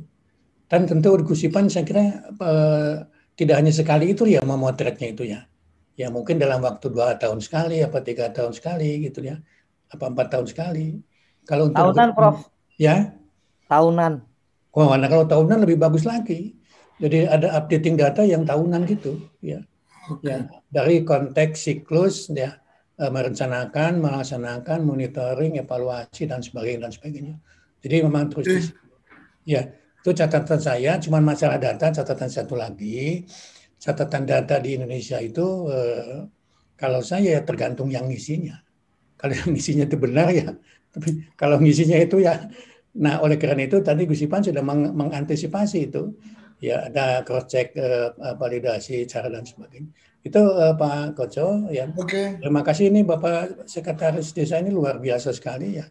[0.69, 2.03] Dan tentu Gus Ipan saya kira
[2.37, 2.95] eh,
[3.35, 5.41] tidak hanya sekali itu ya memotretnya itu ya.
[5.99, 9.37] Ya mungkin dalam waktu dua tahun sekali, apa tiga tahun sekali gitu ya,
[9.91, 10.97] apa empat tahun sekali.
[11.43, 12.47] Kalau untuk tahunan, Prof.
[12.79, 13.11] Ya.
[13.67, 14.23] Tahunan.
[14.71, 16.55] Oh, nah kalau tahunan lebih bagus lagi.
[17.01, 19.59] Jadi ada updating data yang tahunan gitu, ya.
[20.09, 20.33] Okay.
[20.33, 20.37] Ya,
[20.69, 22.57] dari konteks siklus ya
[22.97, 27.35] merencanakan, melaksanakan, monitoring, evaluasi dan sebagainya dan sebagainya.
[27.81, 28.69] Jadi memang terus
[29.41, 31.01] ya itu catatan saya.
[31.01, 33.25] Cuma masalah data catatan satu lagi
[33.81, 36.29] catatan data di Indonesia itu eh,
[36.77, 38.61] kalau saya ya tergantung yang ngisinya.
[39.21, 40.57] Kalau yang ngisinya itu benar ya,
[40.89, 42.49] tapi kalau ngisinya itu ya,
[42.97, 46.17] nah oleh karena itu tadi Gus Ipan sudah meng mengantisipasi itu,
[46.57, 49.93] ya ada cross check eh, validasi cara dan sebagainya.
[50.21, 51.89] Itu uh, Pak Koco ya.
[51.97, 52.05] Oke.
[52.05, 52.25] Okay.
[52.37, 55.85] Terima kasih ini Bapak Sekretaris Desa ini luar biasa sekali ya.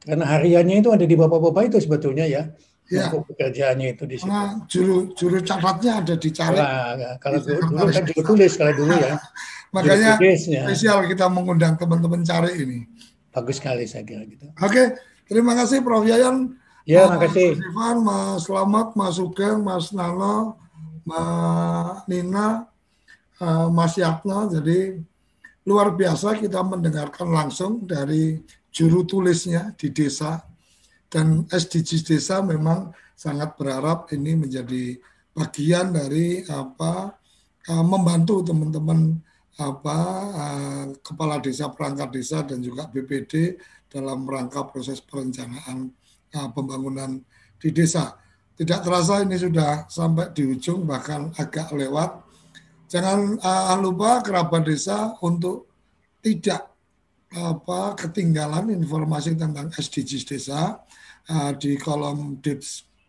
[0.00, 2.48] Karena hariannya itu ada di Bapak-bapak itu sebetulnya ya.
[2.92, 3.08] Ya.
[3.08, 4.28] pekerjaannya itu di situ.
[4.28, 6.60] Karena juru juru catatnya ada di caleg.
[6.60, 9.16] Nah, kalau dulu, dulu kan juru tulis kalau dulu ya.
[9.74, 10.70] Makanya tulisnya.
[10.70, 12.78] spesial kita mengundang teman-teman cari ini.
[13.34, 14.46] Bagus sekali saya kira gitu.
[14.62, 14.94] Oke,
[15.26, 16.54] terima kasih Prof Yayan.
[16.86, 17.58] Ya, terima kasih.
[17.58, 20.54] Mas Ivan, Mas Selamat, Mas Sugeng, Mas Nano,
[21.02, 22.70] Mbak Nina,
[23.42, 24.46] Eh, Mas Yatno.
[24.46, 24.94] Jadi
[25.66, 28.38] luar biasa kita mendengarkan langsung dari
[28.70, 30.38] juru tulisnya di desa
[31.10, 34.98] dan SDGs desa memang sangat berharap ini menjadi
[35.34, 37.14] bagian dari apa
[37.70, 39.18] uh, membantu teman-teman
[39.54, 39.98] apa
[40.34, 45.90] uh, kepala desa perangkat desa dan juga BPD dalam rangka proses perencanaan
[46.34, 47.22] uh, pembangunan
[47.58, 48.18] di desa.
[48.54, 52.24] Tidak terasa ini sudah sampai di ujung bahkan agak lewat
[52.94, 55.66] Jangan uh, lupa kerabat desa untuk
[56.22, 56.70] tidak
[57.34, 60.78] apa ketinggalan informasi tentang SDGs desa
[61.26, 62.38] uh, di kolom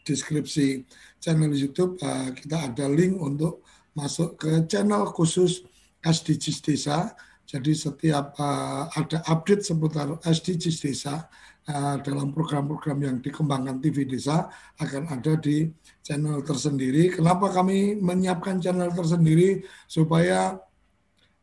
[0.02, 0.82] deskripsi
[1.22, 3.62] channel YouTube uh, kita ada link untuk
[3.94, 5.62] masuk ke channel khusus
[6.06, 7.18] SDGs desa.
[7.46, 11.30] Jadi setiap uh, ada update seputar SDGs desa
[11.70, 14.50] uh, dalam program-program yang dikembangkan TV Desa
[14.82, 15.70] akan ada di
[16.02, 17.14] channel tersendiri.
[17.14, 20.58] Kenapa kami menyiapkan channel tersendiri supaya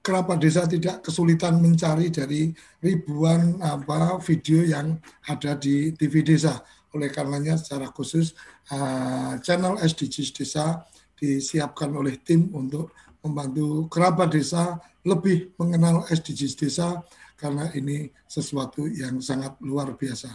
[0.03, 2.51] kerabat desa tidak kesulitan mencari dari
[2.83, 4.99] ribuan apa video yang
[5.31, 6.59] ada di TV Desa.
[6.93, 8.35] Oleh karenanya secara khusus
[8.75, 10.83] uh, channel SDGs Desa
[11.15, 12.91] disiapkan oleh tim untuk
[13.23, 17.03] membantu kerabat desa lebih mengenal SDGs desa
[17.39, 20.31] karena ini sesuatu yang sangat luar biasa.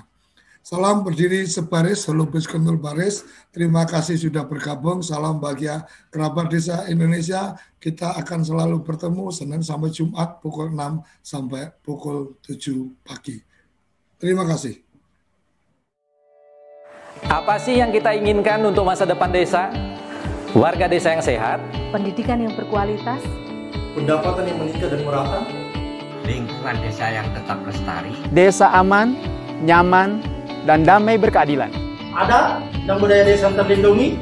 [0.67, 3.23] Salam berdiri sebaris, holobis kentul baris.
[3.55, 4.99] Terima kasih sudah bergabung.
[4.99, 7.55] Salam bahagia kerabat desa Indonesia.
[7.79, 13.39] Kita akan selalu bertemu Senin sampai Jumat pukul 6 sampai pukul 7 pagi.
[14.19, 14.75] Terima kasih.
[17.31, 19.71] Apa sih yang kita inginkan untuk masa depan desa?
[20.57, 21.61] Warga desa yang sehat,
[21.93, 23.21] pendidikan yang berkualitas,
[23.93, 25.45] pendapatan yang meningkat dan merata,
[26.25, 29.13] lingkungan desa yang tetap lestari, desa aman,
[29.61, 30.17] nyaman,
[30.65, 31.69] dan damai berkeadilan.
[32.09, 32.57] Ada
[32.89, 34.17] dan budaya desa terlindungi.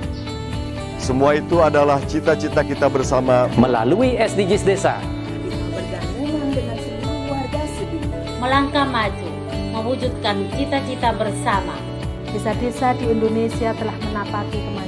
[0.99, 4.99] Semua itu adalah cita-cita kita bersama melalui SDGs Desa.
[8.43, 9.29] Melangkah maju,
[9.71, 11.79] mewujudkan cita-cita bersama.
[12.35, 14.84] Desa-desa di Indonesia telah menapaki kemajuan.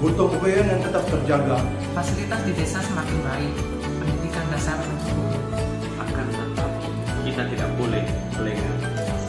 [0.00, 1.60] Butuh kebayaan yang tetap terjaga.
[1.92, 3.52] Fasilitas di desa semakin baik,
[4.00, 5.38] pendidikan dasar mencukupi.
[6.00, 6.70] Akan tetap
[7.20, 8.04] kita tidak boleh
[8.40, 8.76] lengah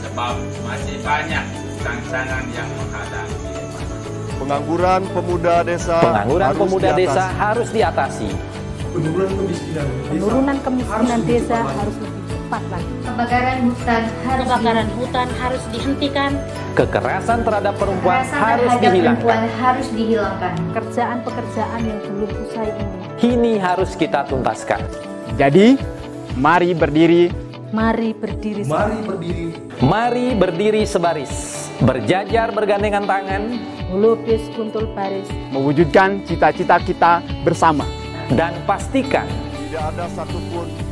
[0.00, 1.44] sebab masih banyak
[1.84, 3.36] tantangan yang menghadapi.
[4.40, 7.04] Pengangguran pemuda desa Pengangguran harus pemuda diatasi.
[7.04, 8.28] desa harus diatasi.
[8.92, 11.96] Penurunan kemiskinan desa, Penurunan kemiskinan harus desa harus
[12.52, 12.92] cepat lagi.
[13.00, 16.30] Kebakaran hutan harus Kebakaran hutan harus dihentikan.
[16.76, 19.24] Kekerasan terhadap perempuan Kekerasan harus terhadap dihilangkan.
[19.24, 20.52] perempuan harus dihilangkan.
[20.68, 22.96] Pekerjaan-pekerjaan yang belum usai ini.
[23.16, 24.84] Kini harus kita tuntaskan.
[25.40, 25.80] Jadi,
[26.36, 27.32] mari berdiri
[27.72, 28.68] Mari berdiri.
[28.68, 29.46] Mari berdiri.
[29.80, 31.32] Mari berdiri sebaris,
[31.80, 33.48] berjajar bergandengan tangan,
[33.96, 35.24] Lupis kuntul baris.
[35.56, 37.88] mewujudkan cita-cita kita bersama.
[38.36, 39.24] dan pastikan
[39.68, 40.91] Tidak ada satupun